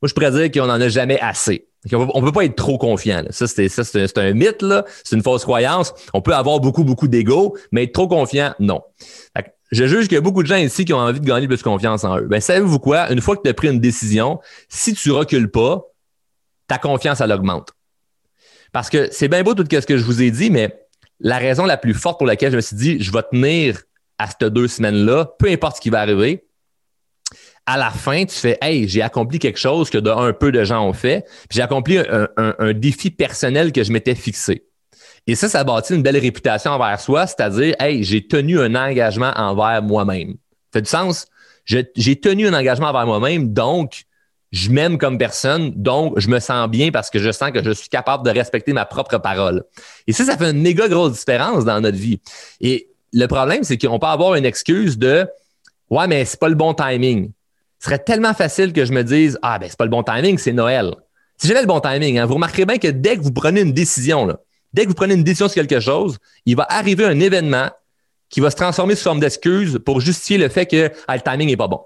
Moi, 0.00 0.08
je 0.08 0.14
pourrais 0.14 0.30
dire 0.30 0.50
qu'on 0.50 0.68
n'en 0.68 0.80
a 0.80 0.88
jamais 0.88 1.18
assez. 1.20 1.66
On 1.92 2.20
ne 2.20 2.26
peut 2.26 2.32
pas 2.32 2.44
être 2.44 2.56
trop 2.56 2.78
confiant. 2.78 3.22
Ça, 3.30 3.46
c'est 3.46 4.18
un, 4.18 4.32
mythe, 4.32 4.62
là. 4.62 4.84
C'est 5.02 5.16
une 5.16 5.22
fausse 5.22 5.42
croyance. 5.42 5.92
On 6.14 6.22
peut 6.22 6.34
avoir 6.34 6.60
beaucoup, 6.60 6.84
beaucoup 6.84 7.08
d'ego, 7.08 7.56
mais 7.72 7.84
être 7.84 7.92
trop 7.92 8.08
confiant, 8.08 8.54
non. 8.58 8.80
Je 9.74 9.86
juge 9.86 10.04
qu'il 10.04 10.14
y 10.14 10.18
a 10.18 10.20
beaucoup 10.20 10.42
de 10.42 10.48
gens 10.48 10.56
ici 10.56 10.84
qui 10.84 10.92
ont 10.92 10.98
envie 10.98 11.20
de 11.20 11.26
gagner 11.26 11.48
plus 11.48 11.62
confiance 11.62 12.04
en 12.04 12.18
eux. 12.18 12.26
Ben, 12.26 12.40
savez-vous 12.40 12.78
quoi? 12.78 13.12
Une 13.12 13.20
fois 13.20 13.36
que 13.36 13.42
tu 13.42 13.48
as 13.48 13.54
pris 13.54 13.68
une 13.68 13.80
décision, 13.80 14.40
si 14.68 14.94
tu 14.94 15.10
recules 15.10 15.50
pas, 15.50 15.82
ta 16.66 16.78
confiance, 16.78 17.20
elle 17.20 17.32
augmente. 17.32 17.72
Parce 18.72 18.90
que 18.90 19.08
c'est 19.12 19.28
bien 19.28 19.42
beau 19.42 19.54
tout 19.54 19.64
ce 19.70 19.86
que 19.86 19.96
je 19.96 20.04
vous 20.04 20.22
ai 20.22 20.30
dit, 20.30 20.50
mais 20.50 20.86
la 21.20 21.38
raison 21.38 21.64
la 21.64 21.76
plus 21.76 21.94
forte 21.94 22.18
pour 22.18 22.26
laquelle 22.26 22.50
je 22.50 22.56
me 22.56 22.60
suis 22.60 22.76
dit, 22.76 23.02
je 23.02 23.12
vais 23.12 23.22
tenir 23.22 23.82
à 24.18 24.26
ces 24.28 24.50
deux 24.50 24.68
semaines-là, 24.68 25.32
peu 25.38 25.48
importe 25.48 25.76
ce 25.76 25.80
qui 25.80 25.90
va 25.90 26.00
arriver, 26.00 26.44
à 27.66 27.78
la 27.78 27.90
fin, 27.90 28.24
tu 28.24 28.34
fais 28.34 28.58
Hey, 28.60 28.88
j'ai 28.88 29.02
accompli 29.02 29.38
quelque 29.38 29.58
chose 29.58 29.90
que 29.90 29.98
de 29.98 30.10
un 30.10 30.32
peu 30.32 30.52
de 30.52 30.64
gens 30.64 30.86
ont 30.86 30.92
fait, 30.92 31.24
puis 31.48 31.56
j'ai 31.56 31.62
accompli 31.62 31.98
un, 31.98 32.72
défi 32.72 33.10
personnel 33.10 33.72
que 33.72 33.82
je 33.82 33.92
m'étais 33.92 34.14
fixé. 34.14 34.66
Et 35.26 35.34
ça, 35.34 35.48
ça 35.48 35.64
bâtit 35.64 35.94
une 35.94 36.02
belle 36.02 36.18
réputation 36.18 36.72
envers 36.72 37.00
soi, 37.00 37.26
c'est-à-dire 37.26 37.74
Hey, 37.78 38.04
j'ai 38.04 38.26
tenu 38.26 38.60
un 38.60 38.74
engagement 38.74 39.32
envers 39.36 39.82
moi-même. 39.82 40.30
Ça 40.30 40.78
fait 40.78 40.82
du 40.82 40.90
sens? 40.90 41.26
J'ai 41.64 42.20
tenu 42.20 42.46
un 42.46 42.54
engagement 42.54 42.88
envers 42.88 43.06
moi-même, 43.06 43.52
donc 43.52 44.04
je 44.52 44.70
m'aime 44.70 44.98
comme 44.98 45.18
personne, 45.18 45.72
donc 45.74 46.18
je 46.18 46.28
me 46.28 46.38
sens 46.38 46.68
bien 46.68 46.90
parce 46.90 47.10
que 47.10 47.18
je 47.18 47.32
sens 47.32 47.50
que 47.50 47.64
je 47.64 47.70
suis 47.70 47.88
capable 47.88 48.24
de 48.24 48.30
respecter 48.30 48.72
ma 48.72 48.84
propre 48.84 49.18
parole. 49.18 49.64
Et 50.06 50.12
ça, 50.12 50.24
ça 50.24 50.36
fait 50.36 50.50
une 50.50 50.60
méga 50.60 50.88
grosse 50.88 51.12
différence 51.18 51.64
dans 51.64 51.80
notre 51.80 51.96
vie. 51.96 52.20
Et 52.60 52.88
le 53.12 53.26
problème, 53.26 53.64
c'est 53.64 53.78
qu'on 53.78 53.98
peut 53.98 54.06
avoir 54.06 54.34
une 54.34 54.44
excuse 54.44 54.98
de 54.98 55.26
Ouais, 55.90 56.06
mais 56.06 56.24
c'est 56.24 56.40
pas 56.40 56.48
le 56.48 56.54
bon 56.54 56.74
timing. 56.74 57.30
Ce 57.78 57.86
serait 57.86 57.98
tellement 57.98 58.32
facile 58.32 58.72
que 58.72 58.84
je 58.84 58.92
me 58.92 59.02
dise 59.02 59.38
Ah, 59.42 59.58
ben, 59.58 59.68
c'est 59.68 59.78
pas 59.78 59.84
le 59.84 59.90
bon 59.90 60.02
timing, 60.02 60.38
c'est 60.38 60.52
Noël. 60.52 60.94
C'est 61.36 61.48
jamais 61.48 61.60
le 61.60 61.66
bon 61.66 61.80
timing. 61.80 62.18
Hein. 62.18 62.26
Vous 62.26 62.34
remarquerez 62.34 62.64
bien 62.64 62.78
que 62.78 62.88
dès 62.88 63.16
que 63.16 63.22
vous 63.22 63.32
prenez 63.32 63.60
une 63.60 63.72
décision, 63.72 64.24
là, 64.26 64.38
dès 64.74 64.82
que 64.82 64.88
vous 64.88 64.94
prenez 64.94 65.14
une 65.14 65.24
décision 65.24 65.48
sur 65.48 65.54
quelque 65.54 65.80
chose, 65.80 66.18
il 66.44 66.56
va 66.56 66.66
arriver 66.68 67.04
un 67.06 67.18
événement 67.20 67.70
qui 68.28 68.40
va 68.40 68.50
se 68.50 68.56
transformer 68.56 68.96
sous 68.96 69.04
forme 69.04 69.20
d'excuse 69.20 69.78
pour 69.84 70.00
justifier 70.00 70.36
le 70.36 70.48
fait 70.48 70.66
que 70.66 70.90
ah, 71.06 71.16
le 71.16 71.22
timing 71.22 71.48
n'est 71.48 71.56
pas 71.56 71.68
bon. 71.68 71.80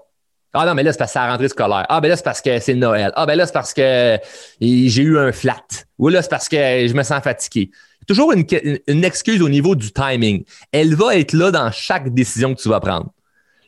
Ah 0.53 0.65
non, 0.65 0.73
mais 0.73 0.81
là, 0.81 0.91
c'est 0.91 0.97
parce 0.97 1.11
que 1.11 1.19
c'est 1.19 1.25
la 1.25 1.31
rentrée 1.31 1.47
scolaire. 1.47 1.85
Ah, 1.89 2.01
ben 2.01 2.07
là, 2.07 2.15
c'est 2.17 2.23
parce 2.23 2.41
que 2.41 2.59
c'est 2.59 2.73
Noël. 2.73 3.11
Ah, 3.15 3.27
ben 3.27 3.35
là, 3.35 3.45
c'est 3.45 3.53
parce 3.53 3.71
que 3.71 4.17
j'ai 4.59 5.03
eu 5.03 5.19
un 5.19 5.31
flat. 5.31 5.61
Ou 5.99 6.09
là, 6.09 6.23
c'est 6.23 6.29
parce 6.29 6.49
que 6.49 6.57
je 6.57 6.93
me 6.93 7.03
sens 7.03 7.21
fatigué. 7.23 7.69
Toujours 8.07 8.33
une, 8.33 9.03
excuse 9.05 9.43
au 9.43 9.49
niveau 9.49 9.75
du 9.75 9.91
timing. 9.91 10.43
Elle 10.71 10.95
va 10.95 11.15
être 11.15 11.33
là 11.33 11.51
dans 11.51 11.71
chaque 11.71 12.11
décision 12.11 12.55
que 12.55 12.59
tu 12.59 12.67
vas 12.67 12.79
prendre. 12.79 13.11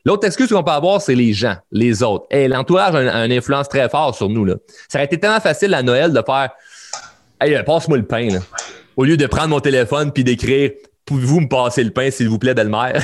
L'autre 0.03 0.25
excuse 0.25 0.49
qu'on 0.49 0.63
peut 0.63 0.71
avoir, 0.71 0.99
c'est 0.99 1.13
les 1.13 1.33
gens, 1.33 1.57
les 1.71 2.01
autres. 2.01 2.25
Et 2.31 2.47
l'entourage 2.47 2.95
a, 2.95 3.25
une, 3.25 3.31
influence 3.31 3.69
très 3.69 3.87
forte 3.87 4.15
sur 4.15 4.29
nous. 4.29 4.43
Là. 4.43 4.55
Ça 4.89 4.97
aurait 4.97 5.05
été 5.05 5.19
tellement 5.19 5.39
facile 5.39 5.75
à 5.75 5.83
Noël 5.83 6.11
de 6.11 6.23
faire 6.25 6.49
Hey, 7.39 7.63
passe-moi 7.63 7.99
le 7.99 8.05
pain. 8.05 8.27
Là. 8.29 8.39
Au 9.01 9.03
lieu 9.03 9.17
de 9.17 9.25
prendre 9.25 9.47
mon 9.47 9.59
téléphone 9.59 10.11
puis 10.11 10.23
d'écrire 10.23 10.69
Pouvez-vous 11.05 11.39
me 11.39 11.47
passer 11.47 11.83
le 11.83 11.89
pain, 11.89 12.11
s'il 12.11 12.29
vous 12.29 12.37
plaît, 12.37 12.53
belle-mère? 12.53 13.03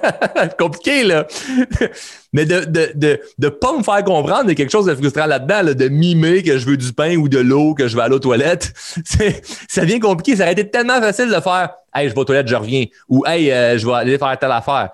compliqué, 0.58 1.04
là. 1.04 1.26
Mais 2.32 2.46
de 2.46 2.64
de, 2.64 2.92
de, 2.94 3.20
de 3.36 3.48
pas 3.50 3.76
me 3.76 3.82
faire 3.82 4.02
comprendre, 4.04 4.48
a 4.48 4.54
quelque 4.54 4.72
chose 4.72 4.86
de 4.86 4.94
frustrant 4.94 5.26
là-dedans, 5.26 5.74
de 5.74 5.88
mimer 5.88 6.42
que 6.42 6.56
je 6.56 6.64
veux 6.64 6.78
du 6.78 6.94
pain 6.94 7.16
ou 7.16 7.28
de 7.28 7.38
l'eau, 7.40 7.74
que 7.74 7.88
je 7.88 7.94
vais 7.94 8.02
aller 8.04 8.14
aux 8.14 8.20
toilettes. 8.20 8.72
ça 9.68 9.82
devient 9.82 10.00
compliqué. 10.00 10.34
Ça 10.34 10.44
aurait 10.44 10.52
été 10.52 10.70
tellement 10.70 10.98
facile 10.98 11.28
de 11.28 11.38
faire 11.38 11.74
Hey, 11.94 12.08
je 12.08 12.14
vais 12.14 12.20
aux 12.20 12.24
toilettes, 12.24 12.48
je 12.48 12.56
reviens. 12.56 12.86
Ou 13.10 13.26
Hey, 13.26 13.52
euh, 13.52 13.76
je 13.76 13.86
vais 13.86 13.92
aller 13.92 14.16
faire 14.16 14.38
telle 14.38 14.50
affaire. 14.50 14.92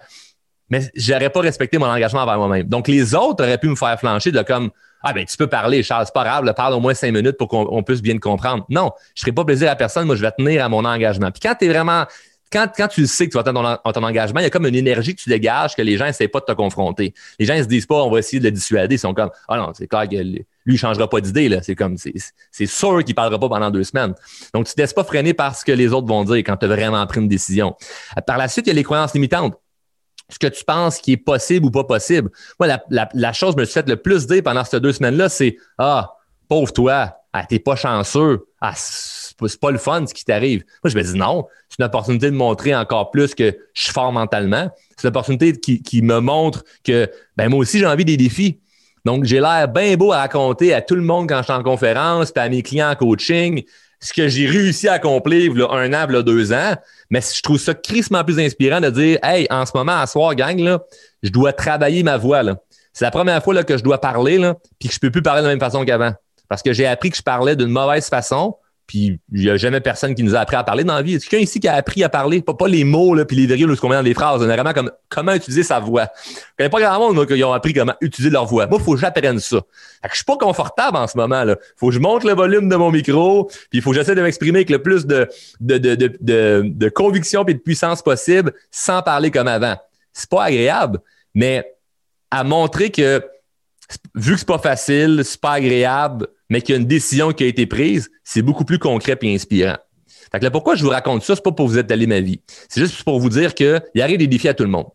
Mais 0.68 0.90
j'aurais 0.96 1.30
pas 1.30 1.42
respecté 1.42 1.78
mon 1.78 1.86
engagement 1.86 2.22
envers 2.22 2.38
moi-même. 2.38 2.66
Donc, 2.66 2.88
les 2.88 3.14
autres 3.14 3.44
auraient 3.44 3.58
pu 3.58 3.68
me 3.68 3.76
faire 3.76 3.96
flancher 4.00 4.32
de 4.32 4.42
comme 4.42 4.70
ah 5.02 5.12
ben 5.12 5.24
tu 5.24 5.36
peux 5.36 5.46
parler, 5.46 5.82
Charles, 5.82 6.06
c'est 6.06 6.14
pas 6.14 6.24
grave, 6.24 6.52
parle 6.54 6.74
au 6.74 6.80
moins 6.80 6.94
cinq 6.94 7.12
minutes 7.12 7.36
pour 7.36 7.48
qu'on 7.48 7.82
puisse 7.82 8.02
bien 8.02 8.14
te 8.14 8.20
comprendre. 8.20 8.64
Non, 8.68 8.92
je 9.14 9.20
ne 9.20 9.24
ferai 9.24 9.32
pas 9.32 9.44
plaisir 9.44 9.70
à 9.70 9.76
personne, 9.76 10.06
moi 10.06 10.16
je 10.16 10.22
vais 10.22 10.32
tenir 10.32 10.64
à 10.64 10.68
mon 10.68 10.84
engagement. 10.84 11.30
Puis 11.30 11.40
quand 11.40 11.54
tu 11.58 11.66
es 11.66 11.68
vraiment 11.68 12.06
quand, 12.52 12.68
quand 12.76 12.88
tu 12.88 13.06
sais 13.06 13.26
que 13.26 13.30
tu 13.30 13.36
vas 13.36 13.44
tenir 13.44 13.80
ton, 13.84 13.92
ton 13.92 14.02
engagement, 14.02 14.40
il 14.40 14.44
y 14.44 14.46
a 14.46 14.50
comme 14.50 14.66
une 14.66 14.74
énergie 14.74 15.14
que 15.14 15.20
tu 15.20 15.28
dégages 15.28 15.76
que 15.76 15.82
les 15.82 15.96
gens 15.96 16.06
n'essaient 16.06 16.28
pas 16.28 16.40
de 16.40 16.46
te 16.46 16.52
confronter. 16.52 17.14
Les 17.38 17.46
gens 17.46 17.56
ne 17.56 17.62
se 17.62 17.68
disent 17.68 17.86
pas, 17.86 18.02
on 18.02 18.10
va 18.10 18.18
essayer 18.18 18.40
de 18.40 18.44
le 18.44 18.50
dissuader. 18.50 18.96
Ils 18.96 18.98
sont 18.98 19.14
comme, 19.14 19.30
ah 19.48 19.56
non, 19.56 19.70
c'est 19.72 19.86
clair 19.86 20.08
que 20.08 20.16
lui, 20.16 20.44
il 20.66 20.76
changera 20.76 21.08
pas 21.08 21.20
d'idée. 21.20 21.60
C'est 21.62 21.76
comme, 21.76 21.96
c'est 21.96 22.66
sûr 22.66 23.04
qu'il 23.04 23.14
parlera 23.14 23.38
pas 23.38 23.48
pendant 23.48 23.70
deux 23.70 23.84
semaines. 23.84 24.14
Donc, 24.52 24.66
tu 24.66 24.70
ne 24.70 24.74
te 24.74 24.80
laisses 24.80 24.92
pas 24.92 25.04
freiner 25.04 25.32
par 25.32 25.54
ce 25.54 25.64
que 25.64 25.72
les 25.72 25.92
autres 25.92 26.08
vont 26.08 26.24
dire 26.24 26.38
quand 26.38 26.56
tu 26.56 26.66
as 26.66 26.68
vraiment 26.68 27.06
pris 27.06 27.20
une 27.20 27.28
décision. 27.28 27.76
Par 28.26 28.36
la 28.36 28.48
suite, 28.48 28.66
il 28.66 28.70
y 28.70 28.72
a 28.72 28.74
les 28.74 28.84
croyances 28.84 29.14
limitantes 29.14 29.54
ce 30.30 30.38
que 30.38 30.46
tu 30.46 30.64
penses 30.64 30.98
qui 30.98 31.12
est 31.12 31.16
possible 31.16 31.66
ou 31.66 31.70
pas 31.70 31.84
possible. 31.84 32.30
Moi, 32.58 32.68
la, 32.88 33.08
la, 33.12 33.32
chose 33.32 33.54
que 33.54 33.60
je 33.60 33.62
me 33.62 33.64
suis 33.66 33.74
fait 33.74 33.88
le 33.88 33.96
plus 33.96 34.26
dire 34.26 34.42
pendant 34.42 34.64
ces 34.64 34.80
deux 34.80 34.92
semaines-là, 34.92 35.28
c'est 35.28 35.56
Ah, 35.78 36.14
pauvre 36.48 36.72
toi, 36.72 37.16
ah, 37.32 37.44
t'es 37.44 37.58
pas 37.58 37.76
chanceux. 37.76 38.46
Ah, 38.60 38.72
c'est 38.74 39.60
pas 39.60 39.70
le 39.70 39.78
fun 39.78 40.06
ce 40.06 40.14
qui 40.14 40.24
t'arrive. 40.24 40.64
Moi, 40.82 40.90
je 40.90 40.96
me 40.96 41.02
dis 41.02 41.18
non, 41.18 41.46
c'est 41.68 41.78
une 41.78 41.86
opportunité 41.86 42.30
de 42.30 42.36
montrer 42.36 42.74
encore 42.74 43.10
plus 43.10 43.34
que 43.34 43.56
je 43.72 43.82
suis 43.82 43.92
fort 43.92 44.12
mentalement. 44.12 44.70
C'est 44.96 45.04
une 45.04 45.08
opportunité 45.08 45.52
qui, 45.58 45.82
qui 45.82 46.02
me 46.02 46.18
montre 46.20 46.64
que 46.84 47.08
ben 47.36 47.48
moi 47.48 47.60
aussi, 47.60 47.78
j'ai 47.78 47.86
envie 47.86 48.04
des 48.04 48.16
défis. 48.16 48.58
Donc, 49.04 49.24
j'ai 49.24 49.40
l'air 49.40 49.66
bien 49.68 49.96
beau 49.96 50.12
à 50.12 50.18
raconter 50.18 50.74
à 50.74 50.82
tout 50.82 50.94
le 50.94 51.02
monde 51.02 51.28
quand 51.28 51.38
je 51.38 51.44
suis 51.44 51.52
en 51.52 51.62
conférence, 51.62 52.32
puis 52.32 52.42
à 52.42 52.48
mes 52.48 52.62
clients 52.62 52.90
en 52.90 52.96
coaching, 52.96 53.62
ce 54.00 54.12
que 54.12 54.28
j'ai 54.28 54.46
réussi 54.46 54.88
à 54.88 54.94
accomplir 54.94 55.54
là, 55.54 55.68
un 55.70 55.92
an, 55.92 56.06
là, 56.08 56.22
deux 56.22 56.52
ans. 56.52 56.74
Mais 57.10 57.20
je 57.20 57.42
trouve 57.42 57.58
ça 57.58 57.74
crissement 57.74 58.24
plus 58.24 58.38
inspirant 58.38 58.80
de 58.80 58.90
dire 58.90 59.18
Hey, 59.22 59.46
en 59.50 59.66
ce 59.66 59.72
moment, 59.74 60.00
à 60.00 60.06
soir, 60.06 60.34
gang, 60.34 60.58
là, 60.58 60.80
je 61.22 61.30
dois 61.30 61.52
travailler 61.52 62.02
ma 62.02 62.16
voix. 62.16 62.42
C'est 62.92 63.04
la 63.04 63.10
première 63.10 63.42
fois 63.42 63.54
là, 63.54 63.62
que 63.62 63.76
je 63.76 63.82
dois 63.82 64.00
parler, 64.00 64.38
là, 64.38 64.56
puis 64.78 64.88
que 64.88 64.94
je 64.94 65.00
peux 65.00 65.10
plus 65.10 65.22
parler 65.22 65.42
de 65.42 65.46
la 65.46 65.52
même 65.52 65.60
façon 65.60 65.84
qu'avant. 65.84 66.12
Parce 66.48 66.62
que 66.62 66.72
j'ai 66.72 66.86
appris 66.86 67.10
que 67.10 67.16
je 67.16 67.22
parlais 67.22 67.54
d'une 67.54 67.68
mauvaise 67.68 68.08
façon, 68.08 68.56
puis 68.90 69.20
il 69.32 69.42
n'y 69.42 69.48
a 69.48 69.56
jamais 69.56 69.80
personne 69.80 70.16
qui 70.16 70.24
nous 70.24 70.34
a 70.34 70.40
appris 70.40 70.56
à 70.56 70.64
parler 70.64 70.82
dans 70.82 70.96
la 70.96 71.02
vie. 71.02 71.14
Est-ce 71.14 71.28
quelqu'un 71.28 71.44
ici 71.44 71.60
qui 71.60 71.68
a 71.68 71.74
appris 71.74 72.02
à 72.02 72.08
parler? 72.08 72.42
Pas, 72.42 72.54
pas 72.54 72.66
les 72.66 72.82
mots, 72.82 73.14
là, 73.14 73.24
puis 73.24 73.36
les 73.36 73.46
virgules, 73.46 73.76
ce 73.76 73.80
qu'on 73.80 73.88
met 73.88 73.94
dans 73.94 74.02
les 74.02 74.14
phrases. 74.14 74.42
vraiment 74.42 74.72
comme 74.72 74.90
comment 75.08 75.32
utiliser 75.32 75.62
sa 75.62 75.78
voix? 75.78 76.08
Je 76.26 76.32
connais 76.58 76.70
pas 76.70 76.80
grand 76.80 76.98
monde, 76.98 77.14
moi, 77.14 77.24
qui 77.24 77.44
ont 77.44 77.52
appris 77.52 77.72
comment 77.72 77.94
utiliser 78.00 78.30
leur 78.30 78.46
voix. 78.46 78.66
Moi, 78.66 78.78
il 78.80 78.84
faut 78.84 78.94
que 78.94 78.98
j'apprenne 78.98 79.38
ça. 79.38 79.58
Fait 80.02 80.08
que 80.08 80.14
je 80.14 80.16
suis 80.16 80.24
pas 80.24 80.36
confortable 80.36 80.96
en 80.96 81.06
ce 81.06 81.16
moment, 81.16 81.44
là. 81.44 81.56
Faut 81.76 81.90
que 81.90 81.94
je 81.94 82.00
monte 82.00 82.24
le 82.24 82.32
volume 82.32 82.68
de 82.68 82.74
mon 82.74 82.90
micro, 82.90 83.44
puis 83.44 83.78
il 83.78 83.80
faut 83.80 83.90
que 83.90 83.96
j'essaie 83.96 84.16
de 84.16 84.22
m'exprimer 84.22 84.58
avec 84.58 84.70
le 84.70 84.82
plus 84.82 85.06
de, 85.06 85.28
de, 85.60 85.78
de, 85.78 85.94
de, 85.94 86.62
de, 86.64 86.88
conviction 86.88 87.44
et 87.46 87.54
de 87.54 87.60
puissance 87.60 88.02
possible 88.02 88.52
sans 88.72 89.02
parler 89.02 89.30
comme 89.30 89.46
avant. 89.46 89.76
C'est 90.12 90.28
pas 90.28 90.46
agréable, 90.46 90.98
mais 91.32 91.76
à 92.32 92.42
montrer 92.42 92.90
que 92.90 93.24
vu 94.16 94.32
que 94.32 94.40
c'est 94.40 94.48
pas 94.48 94.58
facile, 94.58 95.20
c'est 95.24 95.40
pas 95.40 95.52
agréable, 95.52 96.26
mais 96.50 96.60
qu'il 96.60 96.74
y 96.74 96.78
a 96.78 96.80
une 96.80 96.86
décision 96.86 97.32
qui 97.32 97.44
a 97.44 97.46
été 97.46 97.66
prise, 97.66 98.10
c'est 98.24 98.42
beaucoup 98.42 98.64
plus 98.64 98.78
concret 98.78 99.16
et 99.22 99.34
inspirant. 99.34 99.76
Fait 100.30 100.42
là, 100.42 100.50
pourquoi 100.50 100.74
je 100.74 100.84
vous 100.84 100.90
raconte 100.90 101.22
ça, 101.22 101.34
c'est 101.34 101.42
pas 101.42 101.52
pour 101.52 101.66
vous 101.66 101.78
étaler 101.78 102.06
ma 102.06 102.20
vie. 102.20 102.40
C'est 102.68 102.80
juste 102.80 103.02
pour 103.02 103.18
vous 103.18 103.30
dire 103.30 103.54
qu'il 103.54 103.80
arrive 104.00 104.18
des 104.18 104.26
défis 104.26 104.48
à 104.48 104.54
tout 104.54 104.64
le 104.64 104.70
monde. 104.70 104.86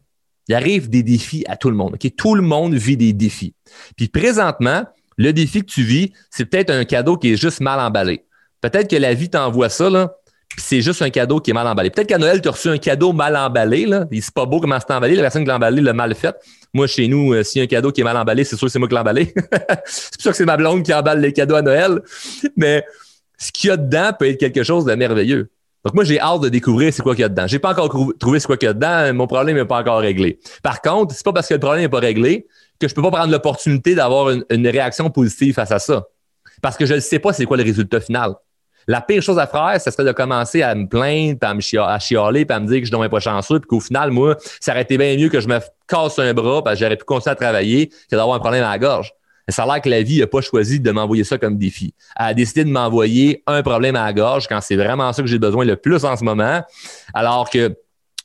Il 0.47 0.53
arrive 0.53 0.89
des 0.89 1.03
défis 1.03 1.43
à 1.47 1.57
tout 1.57 1.69
le 1.69 1.75
monde. 1.75 1.95
Okay? 1.95 2.11
Tout 2.11 2.35
le 2.35 2.41
monde 2.41 2.75
vit 2.75 2.97
des 2.97 3.13
défis. 3.13 3.55
Puis 3.97 4.07
présentement, 4.07 4.83
le 5.17 5.33
défi 5.33 5.61
que 5.61 5.71
tu 5.71 5.83
vis, 5.83 6.11
c'est 6.29 6.45
peut-être 6.45 6.69
un 6.69 6.85
cadeau 6.85 7.17
qui 7.17 7.33
est 7.33 7.37
juste 7.37 7.61
mal 7.61 7.79
emballé. 7.79 8.25
Peut-être 8.61 8.89
que 8.89 8.95
la 8.95 9.13
vie 9.13 9.29
t'envoie 9.29 9.69
ça, 9.69 9.89
là, 9.89 10.15
c'est 10.57 10.81
juste 10.81 11.01
un 11.01 11.09
cadeau 11.09 11.39
qui 11.39 11.51
est 11.51 11.53
mal 11.53 11.67
emballé. 11.67 11.89
Peut-être 11.89 12.07
qu'à 12.07 12.17
Noël, 12.17 12.41
tu 12.41 12.47
as 12.47 12.51
reçu 12.51 12.69
un 12.69 12.77
cadeau 12.77 13.13
mal 13.13 13.35
emballé. 13.35 13.85
Là. 13.85 14.05
C'est 14.11 14.33
pas 14.33 14.45
beau 14.45 14.59
comment 14.59 14.77
c'est 14.79 14.93
emballé. 14.93 15.15
La 15.15 15.23
personne 15.23 15.43
qui 15.43 15.47
l'a 15.47 15.55
emballé 15.55 15.81
l'a 15.81 15.93
mal 15.93 16.15
fait. 16.15 16.35
Moi, 16.73 16.87
chez 16.87 17.07
nous, 17.07 17.33
euh, 17.33 17.43
s'il 17.43 17.59
y 17.59 17.61
a 17.61 17.65
un 17.65 17.67
cadeau 17.67 17.91
qui 17.91 18.01
est 18.01 18.03
mal 18.03 18.17
emballé, 18.17 18.43
c'est 18.43 18.55
sûr 18.55 18.67
que 18.67 18.71
c'est 18.71 18.79
moi 18.79 18.87
qui 18.87 18.93
l'ai 18.93 19.01
emballé. 19.01 19.33
c'est 19.85 20.21
sûr 20.21 20.31
que 20.31 20.37
c'est 20.37 20.45
ma 20.45 20.57
blonde 20.57 20.83
qui 20.83 20.93
emballe 20.93 21.19
les 21.19 21.33
cadeaux 21.33 21.55
à 21.55 21.61
Noël. 21.61 22.01
Mais 22.55 22.83
ce 23.37 23.51
qu'il 23.51 23.69
y 23.69 23.71
a 23.71 23.77
dedans 23.77 24.11
peut 24.17 24.27
être 24.27 24.39
quelque 24.39 24.63
chose 24.63 24.85
de 24.85 24.93
merveilleux. 24.95 25.49
Donc, 25.83 25.93
moi, 25.93 26.03
j'ai 26.03 26.19
hâte 26.19 26.41
de 26.41 26.49
découvrir 26.49 26.91
c'est 26.93 27.03
quoi 27.03 27.13
qu'il 27.13 27.21
y 27.21 27.25
a 27.25 27.29
dedans. 27.29 27.47
J'ai 27.47 27.59
pas 27.59 27.71
encore 27.71 28.13
trouvé 28.17 28.39
ce 28.39 28.47
quoi 28.47 28.57
qu'il 28.57 28.67
y 28.67 28.69
a 28.69 28.73
dedans. 28.73 29.13
Mon 29.13 29.27
problème 29.27 29.57
n'est 29.57 29.65
pas 29.65 29.79
encore 29.79 29.99
réglé. 29.99 30.39
Par 30.63 30.81
contre, 30.81 31.13
c'est 31.13 31.23
pas 31.23 31.33
parce 31.33 31.47
que 31.47 31.53
le 31.53 31.59
problème 31.59 31.83
n'est 31.83 31.89
pas 31.89 31.99
réglé 31.99 32.47
que 32.79 32.87
je 32.87 32.95
peux 32.95 33.01
pas 33.01 33.11
prendre 33.11 33.31
l'opportunité 33.31 33.93
d'avoir 33.93 34.31
une, 34.31 34.43
une, 34.49 34.67
réaction 34.67 35.09
positive 35.09 35.53
face 35.53 35.71
à 35.71 35.79
ça. 35.79 36.07
Parce 36.61 36.75
que 36.75 36.85
je 36.85 36.95
ne 36.95 36.99
sais 36.99 37.19
pas 37.19 37.33
c'est 37.33 37.45
quoi 37.45 37.57
le 37.57 37.63
résultat 37.63 38.01
final. 38.01 38.33
La 38.87 39.01
pire 39.01 39.21
chose 39.21 39.39
à 39.39 39.47
faire, 39.47 39.79
ce 39.81 39.89
serait 39.89 40.03
de 40.03 40.11
commencer 40.11 40.61
à 40.61 40.75
me 40.75 40.87
plaindre, 40.87 41.39
à 41.41 41.53
me 41.53 41.59
chialer, 41.61 42.45
puis 42.45 42.55
à 42.55 42.59
me 42.59 42.67
dire 42.67 42.81
que 42.81 42.85
je 42.85 42.95
ne 42.95 43.07
pas 43.07 43.19
chanceux, 43.19 43.59
puis 43.59 43.67
qu'au 43.67 43.79
final, 43.79 44.11
moi, 44.11 44.37
ça 44.59 44.71
aurait 44.71 44.83
été 44.83 44.97
bien 44.97 45.15
mieux 45.17 45.29
que 45.29 45.39
je 45.39 45.47
me 45.47 45.59
casse 45.87 46.19
un 46.19 46.33
bras, 46.33 46.63
parce 46.63 46.75
que 46.75 46.85
j'aurais 46.85 46.97
pu 46.97 47.03
continuer 47.03 47.31
à 47.31 47.35
travailler, 47.35 47.87
que 47.87 48.15
d'avoir 48.15 48.35
un 48.35 48.39
problème 48.39 48.63
à 48.63 48.71
la 48.71 48.79
gorge. 48.79 49.13
Ça 49.49 49.63
a 49.63 49.65
l'air 49.65 49.81
que 49.81 49.89
la 49.89 50.01
vie 50.01 50.19
n'a 50.19 50.27
pas 50.27 50.41
choisi 50.41 50.79
de 50.79 50.91
m'envoyer 50.91 51.23
ça 51.23 51.37
comme 51.37 51.57
défi. 51.57 51.93
Elle 52.17 52.25
a 52.25 52.33
décidé 52.33 52.63
de 52.63 52.69
m'envoyer 52.69 53.43
un 53.45 53.61
problème 53.61 53.95
à 53.95 54.05
la 54.05 54.13
gorge 54.13 54.47
quand 54.47 54.59
c'est 54.61 54.75
vraiment 54.75 55.13
ça 55.13 55.21
que 55.21 55.27
j'ai 55.27 55.37
besoin 55.37 55.65
le 55.65 55.75
plus 55.75 56.03
en 56.03 56.15
ce 56.15 56.23
moment, 56.23 56.63
alors 57.13 57.49
que 57.49 57.75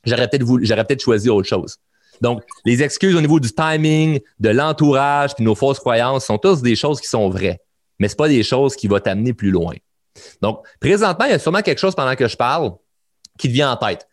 j'aurais 0.03 0.27
peut-être 0.27 0.45
j'aurais 0.61 0.83
peut-être 0.83 1.01
choisi 1.01 1.29
autre 1.29 1.47
chose. 1.47 1.77
Donc, 2.21 2.43
les 2.65 2.83
excuses 2.83 3.15
au 3.15 3.21
niveau 3.21 3.39
du 3.39 3.51
timing, 3.51 4.19
de 4.39 4.49
l'entourage, 4.49 5.35
puis 5.35 5.43
nos 5.43 5.55
fausses 5.55 5.79
croyances 5.79 6.25
sont 6.25 6.37
tous 6.37 6.61
des 6.61 6.75
choses 6.75 7.01
qui 7.01 7.07
sont 7.07 7.29
vraies, 7.29 7.59
mais 7.99 8.07
ce 8.07 8.15
pas 8.15 8.27
des 8.27 8.43
choses 8.43 8.75
qui 8.75 8.87
vont 8.87 8.99
t'amener 8.99 9.33
plus 9.33 9.51
loin. 9.51 9.73
Donc, 10.41 10.65
présentement, 10.79 11.25
il 11.25 11.31
y 11.31 11.33
a 11.33 11.39
sûrement 11.39 11.61
quelque 11.61 11.79
chose 11.79 11.95
pendant 11.95 12.15
que 12.15 12.27
je 12.27 12.35
parle 12.35 12.73
qui 13.37 13.47
te 13.47 13.53
vient 13.53 13.71
en 13.71 13.77
tête. 13.77 14.07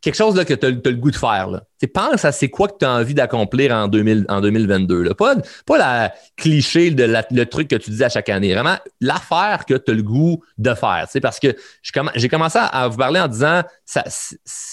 Quelque 0.00 0.16
chose 0.16 0.36
là, 0.36 0.44
que 0.44 0.54
tu 0.54 0.66
as, 0.66 0.70
le 0.70 0.96
goût 0.96 1.10
de 1.10 1.16
faire. 1.16 1.62
Pense 1.86 2.24
à 2.24 2.32
c'est 2.32 2.48
quoi 2.48 2.68
que 2.68 2.78
tu 2.80 2.86
as 2.86 2.92
envie 2.92 3.14
d'accomplir 3.14 3.72
en, 3.72 3.88
2000, 3.88 4.26
en 4.28 4.40
2022. 4.40 5.02
Là. 5.02 5.14
Pas, 5.14 5.36
pas 5.66 5.78
la 5.78 6.14
cliché 6.36 6.90
de 6.90 7.04
le 7.30 7.44
truc 7.46 7.68
que 7.68 7.76
tu 7.76 7.90
dis 7.90 8.04
à 8.04 8.08
chaque 8.08 8.28
année. 8.28 8.52
Vraiment, 8.54 8.76
l'affaire 9.00 9.64
que 9.66 9.74
tu 9.74 9.90
as 9.90 9.94
le 9.94 10.02
goût 10.02 10.42
de 10.58 10.74
faire. 10.74 11.06
Parce 11.22 11.40
que 11.40 11.54
j'ai 12.14 12.28
commencé 12.28 12.58
à 12.60 12.88
vous 12.88 12.96
parler 12.96 13.20
en 13.20 13.28
disant 13.28 13.62
il 13.96 14.02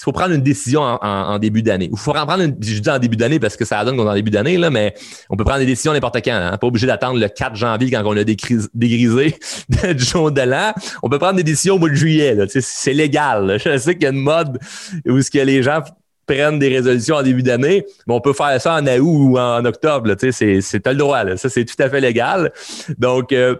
faut 0.02 0.12
prendre 0.12 0.34
une 0.34 0.42
décision 0.42 0.82
en, 0.82 1.38
début 1.38 1.62
d'année. 1.62 1.88
Il 1.92 1.98
faut 1.98 2.12
prendre 2.12 2.42
une, 2.42 2.56
je 2.60 2.78
dis 2.78 2.90
en 2.90 2.98
début 2.98 3.16
d'année 3.16 3.38
parce 3.38 3.56
que 3.56 3.64
ça 3.64 3.84
donne 3.84 3.96
qu'on 3.96 4.06
est 4.06 4.10
en 4.10 4.14
début 4.14 4.30
d'année, 4.30 4.56
là, 4.56 4.70
mais 4.70 4.94
on 5.28 5.36
peut 5.36 5.44
prendre 5.44 5.60
des 5.60 5.66
décisions 5.66 5.92
n'importe 5.92 6.16
quand. 6.16 6.32
Hein. 6.32 6.56
Pas 6.56 6.66
obligé 6.66 6.86
d'attendre 6.86 7.18
le 7.18 7.28
4 7.28 7.56
janvier 7.56 7.90
quand 7.90 8.02
on 8.04 8.16
a 8.16 8.24
dégrisé 8.24 9.36
du 9.94 10.04
jour 10.04 10.30
de 10.30 10.40
l'an. 10.42 10.72
On 11.02 11.08
peut 11.08 11.18
prendre 11.18 11.36
des 11.36 11.44
décisions 11.44 11.74
au 11.74 11.78
mois 11.78 11.90
de 11.90 11.94
juillet. 11.94 12.36
C'est 12.48 12.94
légal. 12.94 13.58
Je 13.64 13.76
sais 13.76 13.94
qu'il 13.94 14.04
y 14.04 14.06
a 14.06 14.10
une 14.10 14.20
mode 14.20 14.58
où 15.06 15.20
ce 15.20 15.30
que 15.30 15.38
les 15.38 15.62
gens 15.62 15.82
prennent 16.26 16.58
des 16.58 16.68
résolutions 16.68 17.16
en 17.16 17.22
début 17.22 17.42
d'année, 17.42 17.84
mais 18.06 18.14
on 18.14 18.20
peut 18.20 18.32
faire 18.32 18.60
ça 18.60 18.74
en 18.74 18.86
août 18.86 19.00
ou 19.00 19.38
en 19.38 19.64
octobre. 19.64 20.14
C'est 20.18 20.86
le 20.86 20.94
droit. 20.94 21.36
Ça, 21.36 21.48
c'est 21.48 21.64
tout 21.64 21.80
à 21.82 21.88
fait 21.88 22.00
légal. 22.00 22.52
Donc, 22.98 23.32
euh, 23.32 23.56